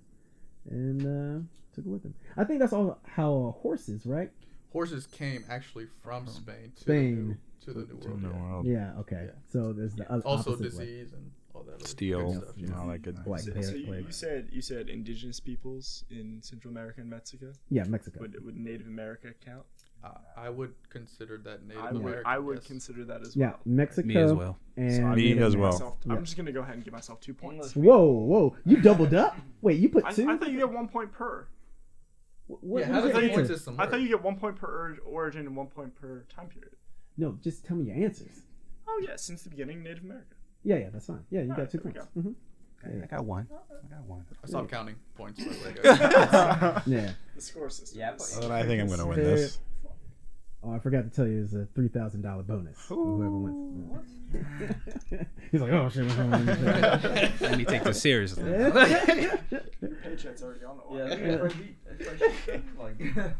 and 0.68 1.00
uh, 1.02 1.40
took 1.74 1.86
it 1.86 1.88
with 1.88 2.02
them. 2.02 2.14
I 2.36 2.44
think 2.44 2.60
that's 2.60 2.72
all 2.72 2.98
how 3.04 3.54
uh, 3.56 3.60
horses, 3.60 4.04
right? 4.04 4.30
Horses 4.72 5.06
came 5.06 5.44
actually 5.48 5.86
from 6.02 6.26
Spain 6.26 6.72
to 6.76 6.80
Spain. 6.82 7.16
the 7.16 7.22
new, 7.22 7.36
to 7.64 7.72
the 7.72 7.94
new 7.94 8.00
To 8.00 8.08
world. 8.08 8.22
the 8.22 8.28
yeah. 8.28 8.42
world. 8.42 8.66
Yeah. 8.66 8.92
Okay. 9.00 9.22
Yeah. 9.26 9.32
So 9.50 9.72
there's 9.72 9.94
the 9.94 10.10
other 10.12 10.22
Also 10.26 10.52
opposite 10.52 10.76
way. 10.78 10.84
disease 10.84 11.12
and 11.14 11.30
all 11.58 11.64
that 11.64 11.70
other 11.74 11.78
good 11.78 11.88
Steel 11.88 12.32
stuff. 12.34 12.56
and 12.56 12.68
Yeah. 12.68 12.78
all 12.78 12.86
that 12.88 13.02
good. 13.02 13.22
Black 13.24 13.40
So, 13.40 13.52
plague. 13.52 13.64
so 13.64 13.74
you, 13.74 13.94
you 13.94 14.12
said 14.12 14.48
you 14.52 14.62
said 14.62 14.88
indigenous 14.88 15.40
peoples 15.40 16.04
in 16.10 16.40
Central 16.42 16.70
America 16.70 17.00
and 17.00 17.10
Mexico. 17.10 17.52
Yeah, 17.70 17.84
Mexico. 17.84 18.20
Would 18.20 18.44
would 18.44 18.56
Native 18.56 18.86
America 18.86 19.34
count? 19.44 19.64
Uh, 20.04 20.10
I 20.36 20.48
would 20.48 20.74
consider 20.90 21.38
that 21.38 21.66
Native 21.66 21.82
I 21.82 21.92
would 21.92 22.02
American. 22.02 22.26
I 22.26 22.38
would 22.38 22.58
yes. 22.58 22.66
consider 22.66 23.04
that 23.06 23.20
as 23.22 23.34
yeah, 23.34 23.48
well. 23.48 23.60
Mexico. 23.64 24.06
Me 24.06 24.16
as 24.16 24.32
well. 24.32 24.56
And 24.76 24.94
So 24.94 25.02
I'm 25.06 25.16
Me 25.16 25.38
as 25.38 25.56
well. 25.56 25.72
myself- 25.72 25.96
Yeah. 26.06 26.12
I'm 26.12 26.24
just 26.24 26.36
gonna 26.36 26.52
go 26.52 26.60
ahead 26.60 26.76
and 26.76 26.84
give 26.84 26.92
myself 26.92 27.20
two 27.20 27.34
points. 27.34 27.74
Whoa, 27.74 28.04
whoa! 28.06 28.56
You 28.64 28.76
doubled 28.80 29.12
up. 29.14 29.36
Wait, 29.60 29.80
you 29.80 29.88
put 29.88 30.08
two. 30.14 30.30
I 30.30 30.36
thought 30.36 30.50
you 30.52 30.58
get 30.58 30.70
one 30.70 30.86
point 30.88 31.10
per. 31.12 31.48
What, 32.46 32.60
Yeah, 32.62 32.70
what 32.70 32.84
how 32.86 33.02
was 33.02 33.12
does 33.12 33.20
your 33.22 33.28
the 33.28 33.34
point 33.34 33.46
system 33.48 33.76
I 33.78 33.86
thought 33.86 34.00
you 34.00 34.08
get 34.08 34.22
one 34.22 34.36
point 34.36 34.56
per 34.56 34.96
origin 35.04 35.46
and 35.46 35.54
one 35.54 35.66
point 35.66 35.94
per 35.94 36.24
time 36.34 36.46
period. 36.48 36.76
No, 37.18 37.36
just 37.42 37.64
tell 37.64 37.76
me 37.76 37.86
your 37.86 37.96
answers. 37.96 38.42
Oh 38.88 39.00
yeah, 39.04 39.16
since 39.16 39.42
the 39.42 39.50
beginning, 39.50 39.82
Native 39.82 40.04
America. 40.04 40.36
Yeah, 40.68 40.76
yeah, 40.76 40.88
that's 40.92 41.06
fine. 41.06 41.24
Yeah, 41.30 41.40
you 41.40 41.48
got 41.48 41.58
Alright, 41.60 41.70
two 41.70 41.78
there 41.78 41.92
we 41.92 41.98
points. 41.98 42.08
hmm 42.14 43.02
I 43.02 43.06
got 43.06 43.24
one. 43.24 43.48
I 43.50 43.94
got 43.94 44.04
one. 44.06 44.24
I 44.44 44.46
stopped 44.46 44.70
counting 44.70 44.96
points. 45.16 45.42
By 45.42 45.50
the 45.72 46.82
way. 46.86 46.94
Yeah. 46.96 47.12
The 47.34 47.40
score 47.40 47.70
system. 47.70 47.98
Yeah, 47.98 48.14
is- 48.14 48.34
but- 48.34 48.48
Well, 48.48 48.52
I 48.52 48.64
think 48.64 48.82
I'm 48.82 48.88
gonna 48.88 49.06
win 49.06 49.18
this. 49.18 49.58
Oh, 50.62 50.72
I 50.72 50.78
forgot 50.80 51.04
to 51.04 51.10
tell 51.10 51.26
you, 51.26 51.42
it's 51.44 51.54
a 51.54 51.66
three 51.74 51.88
thousand 51.88 52.20
dollar 52.22 52.42
bonus. 52.42 52.76
for 52.78 52.94
Whoever 52.96 53.30
wins. 53.38 54.10
He's 55.50 55.60
like, 55.62 55.72
oh 55.72 55.88
shit. 55.88 56.04
what's 56.04 56.16
wrong 56.18 56.30
with? 56.46 57.40
Let 57.40 57.56
me 57.58 57.64
take 57.64 57.82
this 57.84 58.02
seriously. 58.02 58.42
Paycheck's 60.02 60.42
already 60.42 60.64
on 60.64 60.78
the 60.78 60.84
line. 60.94 61.78
Yeah. 63.16 63.30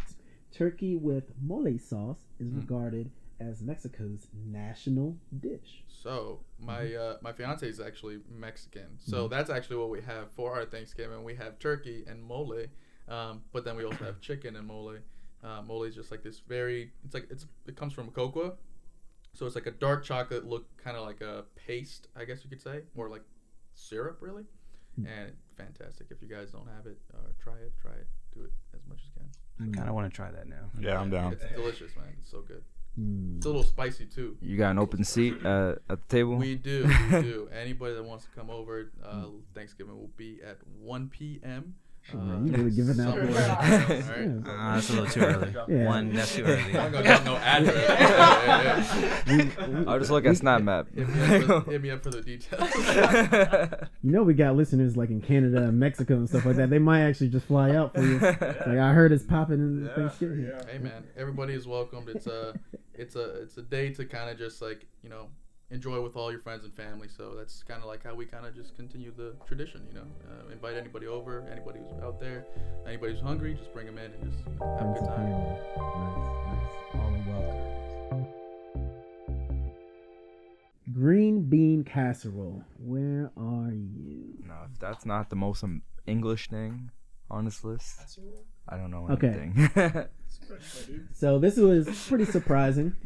Turkey 0.52 0.96
with 0.96 1.24
mole 1.42 1.76
sauce 1.78 2.18
is 2.40 2.48
Hmm. 2.48 2.60
regarded 2.60 3.10
as 3.40 3.62
Mexico's 3.62 4.26
national 4.46 5.16
dish. 5.40 5.84
So 5.88 6.40
my 6.58 6.82
Mm-hmm. 6.82 7.00
uh, 7.00 7.14
my 7.22 7.32
fiance 7.32 7.66
is 7.68 7.80
actually 7.80 8.18
Mexican, 8.30 8.98
so 8.98 9.28
that's 9.28 9.50
actually 9.50 9.76
what 9.76 9.90
we 9.90 10.00
have 10.02 10.30
for 10.32 10.54
our 10.54 10.64
Thanksgiving. 10.64 11.22
We 11.24 11.34
have 11.36 11.58
turkey 11.58 12.04
and 12.08 12.22
mole, 12.22 12.64
um, 13.08 13.42
but 13.52 13.64
then 13.64 13.76
we 13.76 13.84
also 13.84 14.04
have 14.04 14.20
chicken 14.20 14.56
and 14.56 14.66
mole. 14.66 14.96
Uh, 15.42 15.62
mole 15.62 15.84
is 15.84 15.94
just 15.94 16.10
like 16.10 16.22
this 16.22 16.40
very. 16.40 16.90
It's 17.04 17.14
like 17.14 17.28
it's 17.30 17.46
it 17.66 17.76
comes 17.76 17.92
from 17.92 18.10
cocoa, 18.10 18.56
so 19.32 19.46
it's 19.46 19.54
like 19.54 19.66
a 19.66 19.70
dark 19.72 20.04
chocolate 20.04 20.44
look, 20.46 20.64
kind 20.76 20.96
of 20.96 21.04
like 21.06 21.20
a 21.20 21.44
paste, 21.54 22.08
I 22.16 22.24
guess 22.24 22.42
you 22.44 22.50
could 22.50 22.60
say, 22.62 22.82
or 22.96 23.08
like 23.08 23.22
syrup 23.74 24.18
really, 24.20 24.44
Hmm. 24.96 25.06
and 25.06 25.32
fantastic. 25.56 26.08
If 26.10 26.20
you 26.22 26.28
guys 26.28 26.50
don't 26.50 26.66
have 26.68 26.86
it, 26.86 26.98
or 27.14 27.20
try 27.40 27.56
it, 27.58 27.72
try 27.80 27.92
it, 27.92 28.08
do 28.34 28.42
it 28.42 28.52
as 28.74 28.80
much 28.88 28.98
as 28.98 29.04
you 29.06 29.12
can. 29.20 29.28
I 29.74 29.76
kind 29.76 29.88
of 29.88 29.94
want 29.94 30.10
to 30.10 30.14
try 30.14 30.30
that 30.30 30.48
now. 30.48 30.70
Yeah, 30.80 31.00
I'm 31.00 31.10
down. 31.10 31.32
It's 31.32 31.44
delicious, 31.54 31.94
man. 31.96 32.06
It's 32.20 32.30
so 32.30 32.40
good. 32.42 32.62
Mm. 32.98 33.36
It's 33.36 33.46
a 33.46 33.48
little 33.48 33.62
spicy 33.62 34.06
too. 34.06 34.36
You 34.42 34.56
got 34.56 34.70
an 34.70 34.78
open 34.78 35.04
seat 35.04 35.34
uh, 35.44 35.76
at 35.88 36.08
the 36.08 36.16
table. 36.16 36.36
We 36.36 36.56
do, 36.56 36.84
we 37.10 37.22
do. 37.22 37.48
Anybody 37.52 37.94
that 37.94 38.02
wants 38.02 38.24
to 38.24 38.30
come 38.30 38.50
over, 38.50 38.90
uh, 39.04 39.26
Thanksgiving 39.54 39.96
will 39.96 40.10
be 40.16 40.40
at 40.44 40.58
1 40.80 41.08
p.m. 41.08 41.74
Shit, 42.10 42.14
Uh, 42.14 42.24
man, 42.24 42.46
you 42.46 42.52
really 42.56 42.70
giving 42.70 43.00
out. 43.00 43.14
somewhere. 43.14 43.28
Yeah. 44.46 44.50
Uh, 44.50 44.74
that's 44.74 44.90
a 44.90 44.92
little 44.94 45.06
too 45.06 45.20
early. 45.20 45.54
Yeah. 45.68 45.84
One, 45.86 46.12
that's 46.14 46.34
too 46.34 46.42
early. 46.44 46.62
I'm 46.62 46.72
not 46.72 46.92
gonna 46.92 47.04
give 47.04 47.24
no 47.24 47.36
address. 47.36 48.94
Yeah, 49.26 49.36
yeah, 49.36 49.44
yeah. 49.68 49.84
I'll 49.86 49.98
just 49.98 50.10
look 50.10 50.24
at 50.24 50.36
Snap 50.36 50.62
Map. 50.62 50.86
Hit, 50.94 51.06
me 51.08 51.22
up 51.22 51.64
for, 51.64 51.70
hit 51.70 51.82
me 51.82 51.90
up 51.90 52.02
for 52.02 52.10
the 52.10 52.22
details. 52.22 53.88
You 54.02 54.12
know, 54.12 54.22
we 54.22 54.32
got 54.34 54.56
listeners 54.56 54.96
like 54.96 55.10
in 55.10 55.20
Canada 55.20 55.64
and 55.64 55.78
Mexico 55.78 56.14
and 56.14 56.28
stuff 56.28 56.46
like 56.46 56.56
that. 56.56 56.70
They 56.70 56.78
might 56.78 57.02
actually 57.02 57.28
just 57.28 57.46
fly 57.46 57.72
out 57.74 57.94
for 57.94 58.02
you. 58.02 58.18
Like 58.18 58.42
I 58.78 58.92
heard 58.92 59.12
it's 59.12 59.24
popping 59.24 59.56
in 59.60 59.90
Thanksgiving. 59.94 60.50
hey 60.70 60.78
man, 60.78 61.04
everybody 61.16 61.52
is 61.54 61.66
welcomed. 61.66 62.08
It's 62.08 62.26
a, 62.26 62.54
it's 62.94 63.16
a, 63.16 63.42
it's 63.42 63.56
a 63.58 63.62
day 63.62 63.90
to 63.94 64.04
kind 64.04 64.30
of 64.30 64.38
just 64.38 64.62
like 64.62 64.86
you 65.02 65.10
know 65.10 65.26
enjoy 65.70 66.00
with 66.00 66.16
all 66.16 66.30
your 66.30 66.40
friends 66.40 66.64
and 66.64 66.72
family. 66.74 67.08
So 67.08 67.34
that's 67.36 67.62
kind 67.62 67.82
of 67.82 67.88
like 67.88 68.02
how 68.04 68.14
we 68.14 68.24
kind 68.24 68.46
of 68.46 68.54
just 68.54 68.74
continue 68.76 69.12
the 69.16 69.34
tradition. 69.46 69.86
You 69.88 70.00
know, 70.00 70.06
uh, 70.30 70.52
invite 70.52 70.76
anybody 70.76 71.06
over, 71.06 71.46
anybody 71.50 71.80
who's 71.80 72.02
out 72.02 72.18
there, 72.20 72.46
anybody 72.86 73.12
who's 73.12 73.22
hungry, 73.22 73.54
just 73.54 73.72
bring 73.72 73.86
them 73.86 73.98
in 73.98 74.12
and 74.12 74.24
just 74.24 74.38
you 74.46 74.52
know, 74.58 74.76
have 74.78 74.88
a 74.88 74.92
good 74.98 75.08
time. 75.08 75.30
Nice, 75.30 75.58
nice. 76.46 76.68
All 76.94 77.12
welcome. 77.26 78.26
Green 80.92 81.42
bean 81.42 81.84
casserole. 81.84 82.64
Where 82.78 83.30
are 83.36 83.72
you? 83.72 84.34
no, 84.44 84.54
if 84.72 84.78
that's 84.80 85.04
not 85.04 85.30
the 85.30 85.36
most 85.36 85.62
um, 85.62 85.82
English 86.06 86.48
thing 86.48 86.90
on 87.30 87.44
this 87.44 87.62
list, 87.62 88.18
I 88.68 88.76
don't 88.76 88.90
know 88.90 89.06
anything. 89.06 89.70
Okay. 89.76 89.82
anything. 89.82 90.08
So 91.12 91.38
this 91.38 91.58
was 91.58 92.06
pretty 92.08 92.24
surprising. 92.24 92.96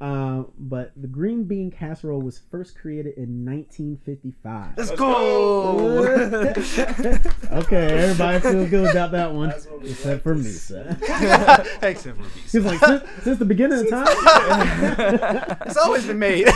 Uh, 0.00 0.44
but 0.58 0.92
the 0.96 1.06
green 1.08 1.44
bean 1.44 1.70
casserole 1.70 2.20
was 2.20 2.38
first 2.50 2.76
created 2.78 3.16
in 3.16 3.44
1955. 3.44 4.76
Let's 4.76 4.90
go. 4.92 6.04
okay, 7.52 7.86
everybody 8.02 8.40
feel 8.40 8.66
good 8.68 8.90
about 8.90 9.12
that 9.12 9.32
one, 9.32 9.48
That's 9.50 9.66
what 9.66 9.82
we 9.82 9.90
except 9.90 10.06
like 10.06 10.22
for 10.22 10.34
to 10.34 10.38
me. 10.40 10.50
see. 10.50 10.74
So. 10.74 10.96
Except 11.82 12.16
for 12.18 12.22
these. 12.22 12.52
He's 12.52 12.64
like, 12.64 12.80
since, 12.80 13.02
since 13.22 13.38
the 13.38 13.44
beginning 13.44 13.80
of 13.80 13.88
time, 13.90 14.06
It's 15.66 15.76
always 15.76 16.06
been 16.06 16.18
made. 16.18 16.48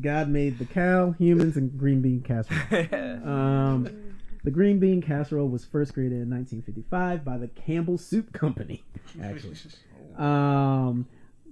God 0.00 0.28
made 0.28 0.58
the 0.58 0.64
cow, 0.64 1.12
humans, 1.12 1.56
and 1.56 1.76
green 1.78 2.00
bean 2.00 2.22
casserole. 2.22 3.28
Um, 3.28 3.88
the 4.44 4.50
green 4.50 4.78
bean 4.80 5.00
casserole 5.02 5.48
was 5.48 5.64
first 5.64 5.94
created 5.94 6.20
in 6.22 6.30
1955 6.30 7.24
by 7.24 7.38
the 7.38 7.48
Campbell 7.48 7.98
Soup 7.98 8.32
Company. 8.32 8.82
Actually, 9.22 9.56
um, 10.16 11.06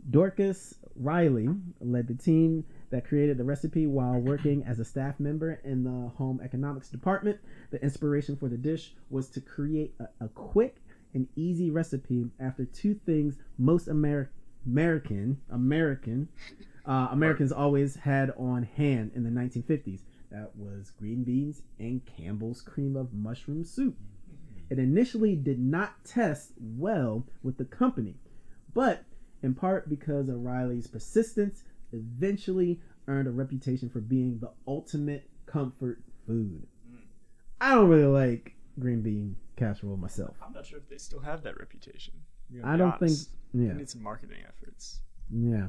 Dorcas 0.08 0.74
Reilly 0.96 1.48
led 1.80 2.08
the 2.08 2.14
team 2.14 2.64
that 2.90 3.06
created 3.06 3.38
the 3.38 3.44
recipe 3.44 3.86
while 3.86 4.18
working 4.18 4.64
as 4.64 4.78
a 4.78 4.84
staff 4.84 5.20
member 5.20 5.60
in 5.64 5.84
the 5.84 6.08
home 6.16 6.40
economics 6.42 6.88
department. 6.88 7.38
The 7.70 7.82
inspiration 7.82 8.36
for 8.36 8.48
the 8.48 8.56
dish 8.56 8.94
was 9.10 9.28
to 9.30 9.40
create 9.40 9.94
a, 10.00 10.24
a 10.24 10.28
quick 10.28 10.76
and 11.14 11.28
easy 11.36 11.70
recipe 11.70 12.30
after 12.38 12.64
two 12.64 12.94
things 12.94 13.36
most 13.58 13.88
Ameri- 13.88 14.28
American 14.66 15.40
American 15.50 16.28
uh, 16.86 17.08
Americans 17.10 17.52
always 17.52 17.96
had 17.96 18.32
on 18.36 18.62
hand 18.62 19.12
in 19.14 19.24
the 19.24 19.30
1950s. 19.30 20.00
That 20.30 20.54
was 20.56 20.90
green 20.90 21.24
beans 21.24 21.62
and 21.78 22.00
Campbell's 22.04 22.62
cream 22.62 22.96
of 22.96 23.12
mushroom 23.12 23.64
soup. 23.64 23.96
It 24.70 24.78
initially 24.78 25.34
did 25.34 25.58
not 25.58 26.04
test 26.04 26.52
well 26.58 27.26
with 27.42 27.58
the 27.58 27.64
company, 27.64 28.14
but 28.72 29.04
in 29.42 29.55
part 29.55 29.88
because 29.88 30.29
of 30.29 30.37
Reilly's 30.44 30.87
persistence, 30.87 31.64
eventually 31.92 32.81
earned 33.09 33.29
a 33.29 33.31
reputation 33.31 33.88
for 33.88 34.00
being 34.00 34.38
the 34.40 34.50
ultimate 34.66 35.29
comfort 35.46 36.03
food. 36.26 36.66
I 37.61 37.74
don't 37.74 37.88
really 37.88 38.05
like 38.07 38.55
green 38.79 39.03
bean 39.03 39.37
casserole 39.57 39.96
myself. 39.96 40.37
I'm 40.44 40.53
not 40.53 40.64
sure 40.66 40.79
if 40.79 40.88
they 40.88 40.96
still 40.98 41.20
have 41.20 41.42
that 41.42 41.59
reputation. 41.59 42.14
I'm 42.53 42.61
gonna 42.62 42.72
I 42.72 42.76
be 42.76 42.79
don't 42.79 42.90
think. 42.92 43.03
honest. 43.11 43.31
Yeah, 43.53 43.68
They 43.68 43.79
need 43.79 43.90
some 43.90 44.03
marketing 44.03 44.38
efforts. 44.46 45.00
yeah. 45.31 45.66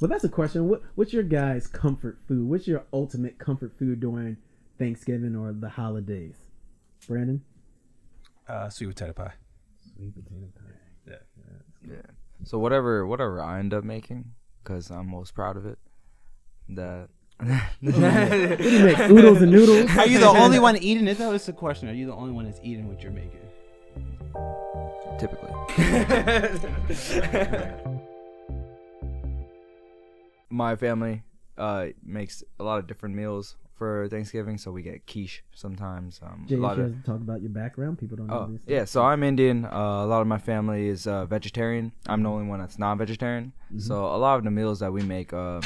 Well, 0.00 0.08
that's 0.10 0.24
a 0.24 0.28
question. 0.28 0.68
What 0.68 0.82
What's 0.94 1.12
your 1.12 1.22
guys' 1.22 1.66
comfort 1.66 2.18
food? 2.28 2.48
What's 2.48 2.68
your 2.68 2.84
ultimate 2.92 3.38
comfort 3.38 3.72
food 3.78 3.98
during 4.00 4.36
Thanksgiving 4.78 5.34
or 5.34 5.52
the 5.52 5.68
holidays? 5.70 6.36
Brandon. 7.08 7.42
Uh, 8.48 8.68
sweet 8.68 8.88
potato 8.88 9.12
pie. 9.14 9.32
Sweet 9.96 10.14
potato 10.14 10.46
pie. 10.54 11.10
Yeah. 11.10 11.90
Yeah. 11.90 11.96
So 12.44 12.58
whatever, 12.58 13.06
whatever 13.06 13.40
I 13.40 13.58
end 13.58 13.74
up 13.74 13.84
making, 13.84 14.32
because 14.62 14.90
I'm 14.90 15.08
most 15.08 15.34
proud 15.34 15.56
of 15.56 15.66
it. 15.66 15.78
That. 16.68 17.08
What 17.38 18.58
do 18.60 18.70
you 18.70 18.84
make? 18.84 18.98
Oodles 18.98 19.42
and 19.42 19.52
noodles. 19.52 19.90
Are 19.96 20.06
you 20.06 20.18
the 20.18 20.26
only 20.26 20.58
one 20.58 20.76
eating 20.78 21.06
it? 21.06 21.18
That 21.18 21.30
was 21.30 21.44
the 21.44 21.52
question. 21.52 21.88
Are 21.88 21.94
you 21.94 22.06
the 22.06 22.14
only 22.14 22.32
one 22.32 22.46
that's 22.46 22.60
eating 22.62 22.88
what 22.88 23.02
you're 23.02 23.12
making? 23.12 23.40
Typically. 25.18 25.52
My 30.50 30.76
family 30.76 31.22
uh, 31.58 31.88
makes 32.02 32.42
a 32.58 32.64
lot 32.64 32.78
of 32.78 32.86
different 32.86 33.14
meals 33.14 33.56
for 33.76 34.08
Thanksgiving, 34.08 34.58
so 34.58 34.70
we 34.70 34.82
get 34.82 35.06
quiche 35.06 35.42
sometimes. 35.54 36.20
Um, 36.22 36.46
Jay, 36.48 36.54
a 36.54 36.58
you 36.58 36.62
lot 36.62 36.78
of, 36.78 37.04
talk 37.04 37.16
about 37.16 37.42
your 37.42 37.50
background. 37.50 37.98
People 37.98 38.16
don't 38.16 38.26
know 38.26 38.48
oh 38.48 38.52
this. 38.52 38.62
yeah, 38.66 38.84
so 38.84 39.02
I'm 39.02 39.22
Indian. 39.22 39.64
Uh, 39.64 40.04
a 40.04 40.06
lot 40.06 40.20
of 40.20 40.26
my 40.26 40.38
family 40.38 40.88
is 40.88 41.06
uh, 41.06 41.26
vegetarian. 41.26 41.92
I'm 42.06 42.22
the 42.22 42.30
only 42.30 42.46
one 42.46 42.60
that's 42.60 42.78
non-vegetarian. 42.78 43.52
So 43.78 44.06
a 44.06 44.16
lot 44.16 44.38
of 44.38 44.44
the 44.44 44.50
meals 44.50 44.80
that 44.80 44.92
we 44.92 45.02
make, 45.02 45.32
uh, 45.32 45.60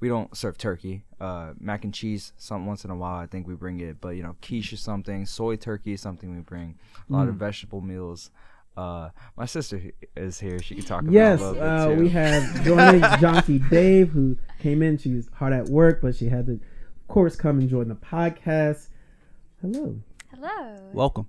we 0.00 0.08
don't 0.08 0.36
serve 0.36 0.56
turkey. 0.58 1.02
Uh, 1.20 1.54
mac 1.58 1.82
and 1.84 1.92
cheese, 1.92 2.32
some 2.36 2.66
once 2.66 2.84
in 2.84 2.90
a 2.90 2.96
while, 2.96 3.18
I 3.18 3.26
think 3.26 3.48
we 3.48 3.54
bring 3.54 3.80
it. 3.80 4.00
But 4.00 4.10
you 4.10 4.22
know, 4.22 4.36
quiche 4.40 4.72
is 4.72 4.80
something. 4.80 5.26
Soy 5.26 5.56
turkey 5.56 5.94
is 5.94 6.00
something 6.00 6.34
we 6.34 6.40
bring. 6.42 6.78
A 7.08 7.12
lot 7.12 7.28
of 7.28 7.34
vegetable 7.34 7.80
meals. 7.80 8.30
Uh, 8.76 9.10
my 9.36 9.44
sister 9.44 9.82
is 10.16 10.38
here. 10.38 10.60
She 10.62 10.76
can 10.76 10.84
talk 10.84 11.02
about 11.02 11.12
Yes, 11.12 11.42
uh, 11.42 11.96
we 11.98 12.08
have 12.10 12.64
joining 12.64 13.00
Jonky 13.18 13.68
Dave, 13.68 14.10
who 14.10 14.38
came 14.60 14.82
in. 14.82 14.98
She 14.98 15.12
was 15.12 15.28
hard 15.34 15.52
at 15.52 15.68
work, 15.68 16.00
but 16.00 16.14
she 16.14 16.28
had 16.28 16.46
to, 16.46 16.60
course, 17.08 17.36
come 17.36 17.58
and 17.58 17.68
join 17.68 17.88
the 17.88 17.94
podcast. 17.94 18.88
Hello, 19.60 19.98
Hello. 20.30 20.78
Welcome. 20.92 21.26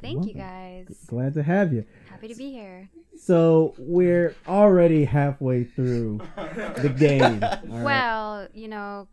Thank 0.00 0.26
you 0.26 0.34
welcome. 0.34 0.84
guys. 0.86 0.96
glad 1.06 1.34
to 1.34 1.42
have 1.42 1.72
you. 1.72 1.84
Happy 2.08 2.28
to 2.28 2.34
be 2.34 2.50
here. 2.50 2.88
So 3.20 3.74
we're 3.78 4.34
already 4.46 5.04
halfway 5.04 5.64
through 5.64 6.20
the 6.36 6.94
game. 6.96 7.42
all 7.44 7.58
right? 7.62 7.84
Well, 7.84 8.48
you 8.54 8.68
know, 8.68 9.08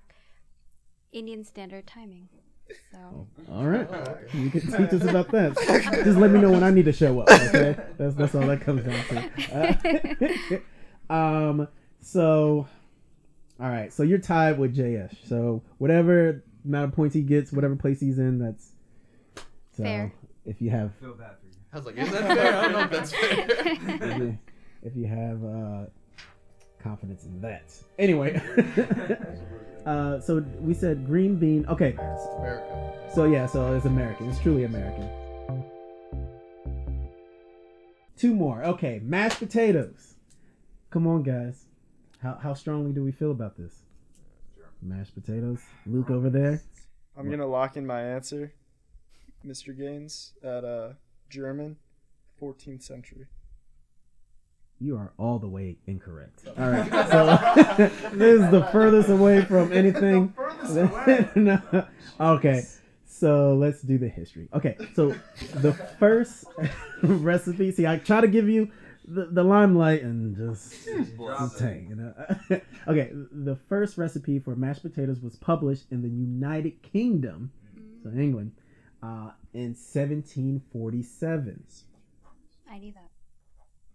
Indian 1.12 1.44
standard 1.44 1.88
timing. 1.88 2.30
So 2.92 3.28
all 3.52 3.66
right, 3.66 3.88
you 4.34 4.50
can 4.50 4.62
teach 4.62 4.94
us 5.00 5.04
about 5.04 5.30
that. 5.32 5.56
Just 6.04 6.18
let 6.18 6.32
me 6.32 6.40
know 6.40 6.50
when 6.50 6.64
I 6.64 6.72
need 6.72 6.86
to 6.86 6.94
show 6.94 7.20
up. 7.20 7.30
Okay, 7.30 7.76
that's 7.98 8.16
that's 8.16 8.34
all 8.34 8.48
that 8.48 8.62
comes 8.62 8.84
down 8.84 9.06
to. 9.10 10.62
Uh, 11.10 11.14
um, 11.14 11.68
so, 12.02 12.68
all 13.60 13.70
right, 13.70 13.92
so 13.94 14.04
you're 14.04 14.18
tied 14.20 14.58
with 14.60 14.76
JS. 14.76 15.28
So 15.28 15.64
whatever 15.78 16.44
amount 16.66 16.86
of 16.90 16.96
points 16.96 17.16
he 17.16 17.22
gets, 17.22 17.52
whatever 17.52 17.76
place 17.76 18.00
he's 18.00 18.20
in, 18.20 18.40
that's 18.40 18.72
so 19.72 19.84
Fair. 19.84 20.14
If 20.46 20.62
you 20.62 20.70
have 20.70 20.92
I 21.02 21.78
was 21.78 21.86
like, 21.86 21.98
is 21.98 22.10
that 22.12 22.22
fair? 22.22 22.58
I 22.58 22.62
don't 22.64 22.72
know 22.72 22.80
if 22.82 22.92
that's 22.92 23.12
fair. 23.12 23.46
if 23.50 24.18
you, 24.18 24.38
if 24.84 24.96
you 24.96 25.08
have 25.08 25.44
uh, 25.44 25.86
confidence 26.82 27.26
in 27.26 27.42
that. 27.42 27.74
Anyway, 28.00 28.42
uh, 29.86 30.20
so 30.22 30.40
we 30.60 30.74
said 30.74 31.06
green 31.06 31.36
bean. 31.36 31.66
Okay, 31.68 31.90
It's 32.00 32.26
America. 32.38 32.94
so 33.14 33.26
yeah, 33.26 33.46
so 33.46 33.74
it's 33.76 33.86
American. 33.86 34.30
It's 34.30 34.40
truly 34.40 34.64
American. 34.66 35.10
Two 38.18 38.34
more. 38.34 38.64
Okay, 38.64 39.02
mashed 39.04 39.40
potatoes. 39.40 40.16
Come 40.90 41.08
on, 41.08 41.24
guys. 41.24 41.65
How 42.22 42.38
how 42.42 42.54
strongly 42.54 42.92
do 42.92 43.04
we 43.04 43.12
feel 43.12 43.32
about 43.32 43.58
this? 43.58 43.84
Mashed 44.82 45.16
potatoes. 45.16 45.60
Luke 45.86 46.10
over 46.10 46.30
there. 46.30 46.62
I'm 47.18 47.30
gonna 47.30 47.48
lock 47.48 47.78
in 47.78 47.86
my 47.86 48.02
answer, 48.02 48.54
Mr. 49.46 49.78
Gaines, 49.78 50.34
at 50.44 50.64
uh 50.64 50.94
German, 51.30 51.78
14th 52.42 52.84
century. 52.84 53.28
You 54.80 54.98
are 54.98 55.14
all 55.18 55.40
the 55.40 55.48
way 55.48 55.78
incorrect. 55.88 56.44
All 56.58 56.70
right. 56.70 56.90
So 57.10 57.90
this 58.14 58.42
is 58.42 58.52
the 58.52 58.68
furthest 58.72 59.10
away 59.10 59.42
from 59.46 59.72
anything. 59.82 60.34
No. 61.36 61.62
Okay. 62.20 62.64
So 63.06 63.56
let's 63.56 63.82
do 63.82 63.98
the 63.98 64.10
history. 64.10 64.50
Okay. 64.54 64.76
So 64.94 65.16
the 65.56 65.72
first 65.98 66.44
recipe. 67.02 67.72
See, 67.72 67.88
I 67.88 67.98
try 67.98 68.20
to 68.20 68.28
give 68.28 68.50
you 68.50 68.70
the, 69.08 69.26
the 69.32 69.44
limelight 69.44 70.04
and 70.04 70.36
just, 70.36 70.86
just 70.86 71.60
tank. 71.60 71.90
You 71.90 71.96
know. 71.96 72.14
okay. 72.88 73.12
The 73.32 73.56
first 73.68 73.98
recipe 73.98 74.40
for 74.40 74.56
mashed 74.56 74.82
potatoes 74.82 75.22
was 75.22 75.36
published 75.36 75.86
in 75.92 76.02
the 76.02 76.10
United 76.10 76.82
Kingdom, 76.82 77.52
so 78.04 78.10
England, 78.10 78.52
uh, 79.04 79.32
in 79.54 79.76
1747. 79.76 81.64
I 82.70 82.78
knew 82.78 82.92
that. 82.94 83.10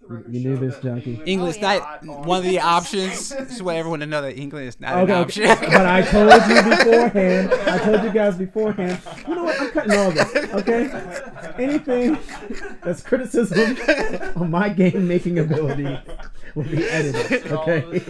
You, 0.08 0.24
you 0.28 0.40
knew 0.40 0.56
this, 0.56 0.78
junkie. 0.80 1.20
England's 1.26 1.58
Oh, 1.58 1.60
yeah. 1.60 1.98
not 2.02 2.26
one 2.26 2.38
of 2.38 2.44
the 2.44 2.58
options. 2.60 3.28
Just 3.30 3.62
want 3.62 3.76
everyone 3.78 4.00
to 4.00 4.06
know 4.06 4.22
that 4.22 4.36
England 4.36 4.66
is 4.66 4.80
not 4.80 4.94
Okay, 4.98 5.12
an 5.12 5.18
option. 5.22 5.44
but 5.46 5.86
I 5.86 6.02
told 6.10 6.32
you 6.48 6.76
beforehand. 6.76 7.52
I 7.52 7.78
told 7.78 8.02
you 8.02 8.10
guys 8.10 8.36
beforehand. 8.36 9.00
You 9.28 9.34
know 9.36 9.44
what? 9.44 9.60
I'm 9.60 9.70
cutting 9.70 9.92
all 9.98 10.10
this. 10.10 10.34
Okay. 10.54 11.62
Anything 11.62 12.18
that's 12.82 13.02
criticism 13.02 13.76
on 14.36 14.50
my 14.50 14.68
game 14.70 15.06
making 15.06 15.38
ability 15.38 15.98
will 16.54 16.64
be 16.64 16.82
edited. 16.84 17.52
Okay. 17.52 18.02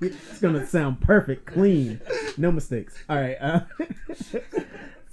it's 0.00 0.38
gonna 0.40 0.64
sound 0.66 1.00
perfect, 1.00 1.44
clean, 1.46 2.00
no 2.38 2.50
mistakes. 2.52 2.94
All 3.10 3.16
right. 3.20 3.36
Uh, 3.40 3.60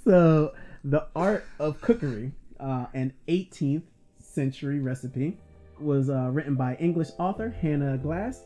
so 0.04 0.54
the 0.84 1.06
art 1.14 1.44
of 1.58 1.80
cookery, 1.80 2.32
uh, 2.58 2.86
an 2.94 3.12
18th 3.28 3.82
century 4.18 4.80
recipe, 4.80 5.36
was 5.80 6.10
uh, 6.10 6.28
written 6.32 6.54
by 6.54 6.74
English 6.76 7.08
author 7.18 7.50
Hannah 7.50 7.98
Glasse. 7.98 8.44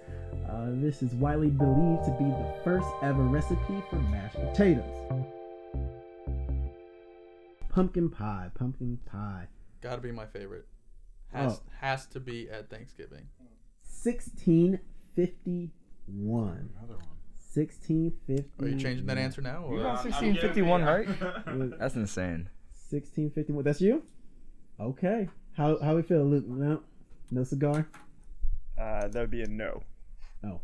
Uh, 0.49 0.66
this 0.75 1.03
is 1.03 1.12
widely 1.14 1.51
believed 1.51 2.05
to 2.05 2.11
be 2.18 2.25
the 2.25 2.55
first 2.64 2.87
ever 3.03 3.23
recipe 3.23 3.83
for 3.90 3.97
mashed 3.97 4.37
potatoes. 4.37 4.85
Pumpkin 7.68 8.09
pie, 8.09 8.51
pumpkin 8.55 8.99
pie. 9.05 9.49
Gotta 9.81 10.01
be 10.01 10.12
my 10.12 10.27
favorite. 10.27 10.66
Has 11.33 11.59
Oh. 11.59 11.62
has 11.81 12.07
to 12.09 12.20
be 12.20 12.49
at 12.49 12.70
Thanksgiving. 12.70 13.27
1651. 13.83 16.70
Another 16.79 16.97
one. 16.97 17.09
1651. 17.53 18.44
Are 18.61 18.68
you 18.73 18.79
changing 18.81 19.07
that 19.07 19.18
answer 19.18 19.42
now? 19.42 19.64
Or? 19.64 19.79
1651, 19.79 20.85
right? 20.85 21.07
That's 21.79 21.97
insane. 21.97 22.49
1651. 22.90 23.64
That's 23.64 23.81
you? 23.81 24.05
Okay. 24.79 25.29
How 25.57 25.79
how 25.81 25.97
we 25.97 26.03
feel, 26.03 26.25
Luke? 26.25 26.47
No, 26.47 26.83
no 27.35 27.44
cigar. 27.44 27.87
Uh, 28.79 29.09
that 29.09 29.14
would 29.14 29.31
be 29.31 29.42
a 29.42 29.47
no. 29.47 29.83
Oh, 30.44 30.61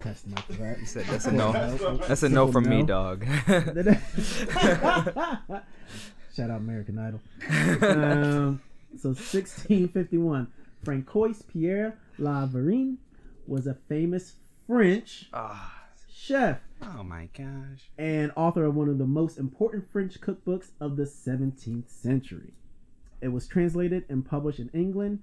that's 0.00 0.22
the 0.22 0.30
mic 0.30 0.40
for 0.40 0.52
that. 0.54 0.80
You 0.80 0.86
said 0.86 1.04
that's 1.06 1.26
a 1.26 1.32
no. 1.32 1.52
That's 2.08 2.22
a 2.22 2.28
no 2.28 2.50
from 2.50 2.68
me, 2.68 2.82
dog. 2.82 3.24
Shout 6.34 6.50
out 6.50 6.60
American 6.60 6.98
Idol. 6.98 7.20
Um, 7.82 8.60
so 8.98 9.10
1651, 9.10 10.48
Francois 10.82 11.34
Pierre 11.52 11.96
La 12.18 12.46
Varenne 12.46 12.96
was 13.46 13.66
a 13.66 13.74
famous 13.88 14.34
French 14.66 15.30
chef 16.24 16.58
oh 16.80 17.02
my 17.02 17.28
gosh. 17.36 17.90
and 17.98 18.32
author 18.34 18.64
of 18.64 18.74
one 18.74 18.88
of 18.88 18.96
the 18.96 19.06
most 19.06 19.36
important 19.36 19.84
French 19.92 20.20
cookbooks 20.20 20.70
of 20.80 20.96
the 20.96 21.04
17th 21.04 21.90
century. 21.90 22.54
It 23.20 23.28
was 23.28 23.46
translated 23.46 24.04
and 24.08 24.24
published 24.24 24.58
in 24.58 24.70
England 24.72 25.20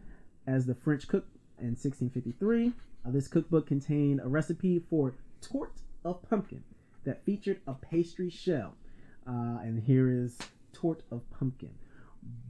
as 0.48 0.66
The 0.66 0.76
French 0.76 1.08
Cook 1.08 1.26
in 1.60 1.76
1653. 1.76 2.74
Uh, 3.06 3.12
this 3.12 3.28
cookbook 3.28 3.68
contained 3.68 4.20
a 4.24 4.28
recipe 4.28 4.80
for 4.90 5.14
tort 5.42 5.74
of 6.06 6.22
pumpkin 6.30 6.64
that 7.04 7.24
featured 7.26 7.60
a 7.68 7.74
pastry 7.74 8.30
shell. 8.30 8.76
Uh, 9.28 9.60
and 9.62 9.82
here 9.84 10.10
is 10.12 10.38
tort 10.74 11.04
of 11.12 11.22
pumpkin. 11.32 11.72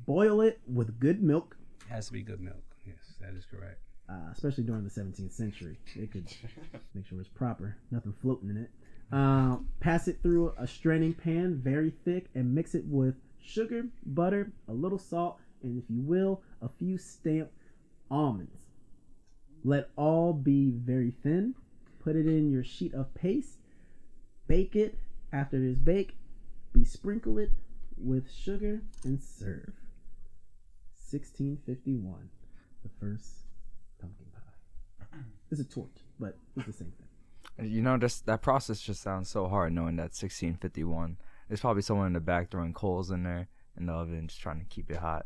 Boil 0.06 0.42
it 0.42 0.60
with 0.68 1.00
good 1.00 1.22
milk, 1.24 1.56
Has 1.90 2.08
to 2.08 2.14
be 2.14 2.22
good 2.22 2.42
milk. 2.42 2.64
Yes, 2.86 2.98
that 3.22 3.34
is 3.36 3.46
correct. 3.46 3.80
uh, 4.10 4.30
especially 4.34 4.64
during 4.66 4.84
the 4.84 4.90
17th 4.90 5.32
century. 5.32 5.78
They 5.96 6.08
could 6.08 6.28
make 6.94 7.06
sure 7.06 7.20
it's 7.20 7.30
proper, 7.30 7.78
nothing 7.92 8.14
floating 8.22 8.50
in 8.50 8.58
it. 8.58 8.70
Uh, 9.12 9.58
pass 9.80 10.08
it 10.08 10.20
through 10.22 10.54
a 10.58 10.66
straining 10.68 11.14
pan, 11.14 11.60
very 11.64 11.94
thick, 12.06 12.28
and 12.36 12.54
mix 12.54 12.76
it 12.76 12.84
with 12.86 13.16
sugar, 13.42 13.86
butter, 14.06 14.52
a 14.68 14.74
little 14.74 14.98
salt, 15.00 15.38
and 15.64 15.82
if 15.82 15.90
you 15.90 16.02
will, 16.02 16.42
a 16.62 16.70
few 16.80 16.98
stamped 16.98 17.54
almonds. 18.12 18.62
Let 19.63 19.89
all 19.95 20.34
be 20.34 20.71
very 20.71 21.13
thin. 21.24 21.56
Put 22.04 22.15
it 22.15 22.28
in 22.28 22.52
your 22.52 22.63
sheet 22.63 22.93
of 22.93 23.13
paste. 23.13 23.58
Bake 24.47 24.76
it. 24.76 24.97
After 25.34 25.56
it 25.56 25.63
is 25.63 25.78
baked, 25.78 26.15
besprinkle 26.74 27.38
it 27.38 27.52
with 27.97 28.30
sugar 28.30 28.82
and 29.06 29.21
serve. 29.21 29.74
1651, 31.10 32.30
the 32.84 32.89
first 33.00 33.28
pumpkin 34.00 34.26
pie. 34.34 35.17
It's 35.52 35.60
a 35.60 35.65
tort, 35.65 35.91
but 36.19 36.38
it's 36.56 36.65
the 36.65 36.74
same 36.74 36.93
thing. 36.97 37.69
You 37.69 37.82
know, 37.82 37.97
just 37.97 38.26
that 38.26 38.41
process 38.41 38.80
just 38.82 39.02
sounds 39.02 39.30
so 39.30 39.47
hard 39.47 39.74
knowing 39.74 39.97
that 39.97 40.13
1651. 40.13 41.17
There's 41.47 41.60
probably 41.60 41.82
someone 41.82 42.08
in 42.08 42.13
the 42.13 42.21
back 42.21 42.50
throwing 42.50 42.74
coals 42.74 43.12
in 43.12 43.24
there 43.24 43.47
in 43.78 43.86
the 43.86 43.93
oven, 43.93 44.28
just 44.28 44.41
trying 44.41 44.60
to 44.60 44.65
keep 44.65 44.89
it 44.89 44.97
hot. 44.97 45.26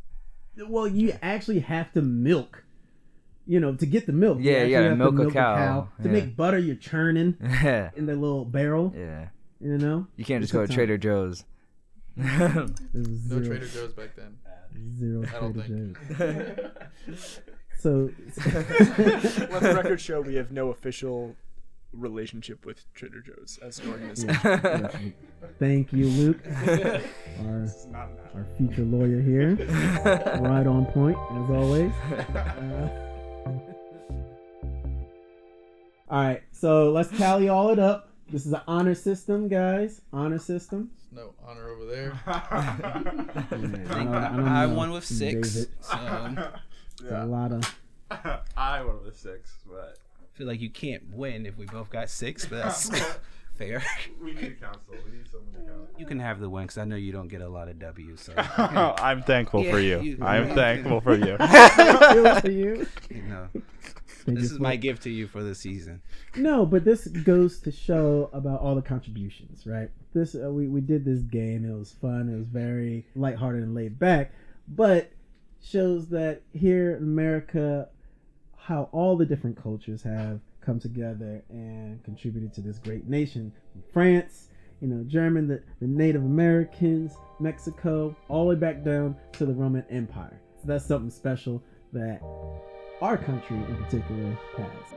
Well, 0.68 0.88
you 0.88 1.14
actually 1.22 1.60
have 1.60 1.92
to 1.94 2.02
milk. 2.02 2.65
You 3.48 3.60
know, 3.60 3.76
to 3.76 3.86
get 3.86 4.06
the 4.08 4.12
milk. 4.14 4.40
Yeah, 4.42 4.54
actually 4.54 4.70
you 4.72 4.76
gotta 4.76 4.84
have 4.90 4.94
to 4.98 5.04
milk 5.04 5.20
a 5.20 5.26
the 5.26 5.32
cow, 5.32 5.90
To 6.02 6.08
yeah. 6.08 6.12
make 6.14 6.36
butter, 6.36 6.58
you're 6.58 6.76
churning 6.76 7.38
yeah, 7.42 7.92
in 7.96 8.06
the 8.08 8.16
little 8.16 8.46
barrel. 8.46 8.94
yeah. 8.96 9.28
You 9.62 9.78
know, 9.78 10.08
You 10.18 10.26
can't 10.26 10.42
just 10.42 10.52
go 10.54 10.66
to. 10.66 10.72
Trader 10.74 10.98
Joe's. 10.98 11.44
No 12.18 12.68
Trader 12.94 13.68
Joe's 13.68 13.94
back 13.94 14.16
then. 14.16 14.38
zero 14.98 15.24
I 15.28 15.40
don't 15.40 15.54
Trader 15.54 15.94
think. 16.08 17.08
Joe's. 17.08 17.40
So, 17.78 18.10
Let 18.46 19.62
the 19.62 19.74
record 19.76 20.02
show 20.02 20.22
we 20.22 20.36
have 20.36 20.52
no 20.52 20.70
official 20.70 21.36
relationship 21.94 22.66
with 22.66 22.92
Trader 22.96 23.22
Joe's 23.22 23.60
as 23.62 23.78
an 23.80 23.90
organization. 23.92 24.36
yeah, 24.44 24.60
yeah. 24.92 25.12
thank 25.60 25.94
you, 25.94 26.08
Luke, 26.08 26.40
our 27.42 27.68
our 28.34 28.46
future 28.58 28.82
lawyer 28.84 29.22
here, 29.22 29.56
right 30.42 30.66
on 30.66 30.86
point 30.88 31.16
as 31.32 31.50
always. 31.52 31.94
Uh, 32.36 32.90
all 36.10 36.22
right, 36.22 36.44
so 36.52 36.92
let's 36.92 37.16
tally 37.18 37.50
all 37.50 37.70
it 37.70 37.80
up. 37.80 38.12
This 38.30 38.46
is 38.46 38.54
an 38.54 38.62
honor 38.68 38.96
system, 38.96 39.48
guys. 39.48 40.02
Honor 40.14 40.40
system. 40.40 40.92
No 41.12 41.34
honor 41.46 41.70
over 41.70 41.86
there. 41.86 42.20
Yeah, 42.26 43.44
I, 43.52 43.54
don't- 43.54 43.90
I 44.16 44.36
don't 44.36 44.48
I 44.48 44.66
won 44.66 44.92
with 44.92 45.06
six. 45.06 45.54
David. 45.54 45.70
So 45.82 46.50
It's 47.02 47.12
a 47.12 47.26
lot 47.26 47.52
of. 47.52 47.76
I 48.58 48.82
went 48.84 49.04
with 49.04 49.14
a 49.14 49.18
six, 49.18 49.58
but 49.68 49.98
I 50.22 50.38
feel 50.38 50.48
like 50.48 50.60
you 50.62 50.70
can't 50.70 51.04
win 51.14 51.46
if 51.46 51.58
we 51.58 51.66
both 51.66 51.90
got 51.90 52.10
six, 52.10 52.46
but 52.46 52.64
that's 52.64 52.90
fair. 53.56 53.84
we 54.22 54.34
need 54.34 54.42
to 54.42 54.52
counsel. 54.52 54.96
We 55.06 55.18
need 55.18 55.28
someone 55.32 55.54
to 55.54 55.72
count. 55.72 55.90
You 55.98 56.06
can 56.06 56.20
have 56.20 56.40
the 56.40 56.50
win 56.50 56.64
because 56.66 56.78
I 56.78 56.86
know 56.86 56.96
you 56.98 57.12
don't 57.12 57.28
get 57.30 57.42
a 57.42 57.50
lot 57.50 57.68
of 57.68 57.80
W's. 57.80 58.22
So 58.22 58.34
I'm 58.38 59.24
thankful 59.24 59.64
for 59.64 59.80
you. 59.80 60.00
you- 60.02 60.18
I'm 60.22 60.54
thankful 60.56 61.02
for 61.02 61.16
you. 61.16 61.38
Feel 61.38 62.40
for 62.42 62.52
you. 62.52 62.88
you 63.10 63.22
know, 63.24 63.48
They 64.34 64.34
this 64.34 64.52
is 64.52 64.60
my 64.60 64.76
gift 64.76 65.04
to 65.04 65.12
you 65.12 65.28
for 65.28 65.44
the 65.44 65.54
season. 65.54 66.02
No, 66.36 66.66
but 66.66 66.84
this 66.84 67.08
goes 67.08 67.60
to 67.60 67.72
show 67.72 68.32
about 68.34 68.60
all 68.60 68.74
the 68.74 68.82
contributions, 68.82 69.68
right? 69.68 69.92
This 70.14 70.36
uh, 70.36 70.52
we 70.52 70.68
we 70.68 70.82
did 70.82 71.06
this 71.06 71.22
game. 71.22 71.64
It 71.64 71.78
was 71.78 71.92
fun. 71.92 72.30
It 72.30 72.36
was 72.36 72.48
very 72.48 73.06
lighthearted 73.16 73.62
and 73.62 73.76
laid 73.76 74.00
back, 74.00 74.32
but 74.68 75.12
shows 75.62 76.10
that 76.10 76.42
here 76.54 76.96
in 76.96 77.04
America, 77.04 77.90
how 78.58 78.90
all 78.92 79.16
the 79.16 79.26
different 79.26 79.62
cultures 79.62 80.02
have 80.02 80.40
come 80.62 80.80
together 80.80 81.44
and 81.50 82.04
contributed 82.04 82.54
to 82.54 82.62
this 82.62 82.80
great 82.80 83.08
nation. 83.08 83.54
France, 83.94 84.50
you 84.82 84.88
know, 84.88 85.04
German, 85.04 85.48
the, 85.48 85.62
the 85.80 85.88
Native 85.88 86.24
Americans, 86.24 87.14
Mexico, 87.40 88.16
all 88.28 88.46
the 88.46 88.50
way 88.50 88.56
back 88.56 88.84
down 88.84 89.16
to 89.34 89.46
the 89.46 89.54
Roman 89.54 89.86
Empire. 89.90 90.42
So 90.60 90.64
that's 90.66 90.86
something 90.86 91.12
special 91.12 91.62
that 91.94 92.22
our 93.02 93.18
country 93.18 93.58
in 93.58 93.76
particular 93.84 94.38
has. 94.58 94.96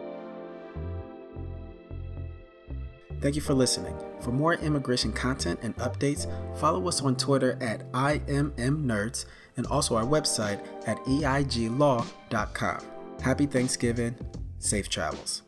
Thank 3.21 3.35
you 3.35 3.43
for 3.43 3.55
listening. 3.55 3.97
For 4.21 4.31
more 4.31 4.55
immigration 4.55 5.13
content 5.13 5.59
and 5.63 5.77
updates, 5.79 6.27
follow 6.59 6.87
us 6.87 7.03
on 7.03 7.17
Twitter 7.17 7.59
at 7.61 7.91
IMMNerds 7.93 9.27
and 9.57 9.67
also 9.67 9.97
our 9.97 10.05
website 10.05 10.65
at 10.87 10.99
EIGlaw.com. 10.99 12.81
Happy 13.21 13.47
Thanksgiving. 13.47 14.15
Safe 14.61 14.89
travels. 14.89 15.43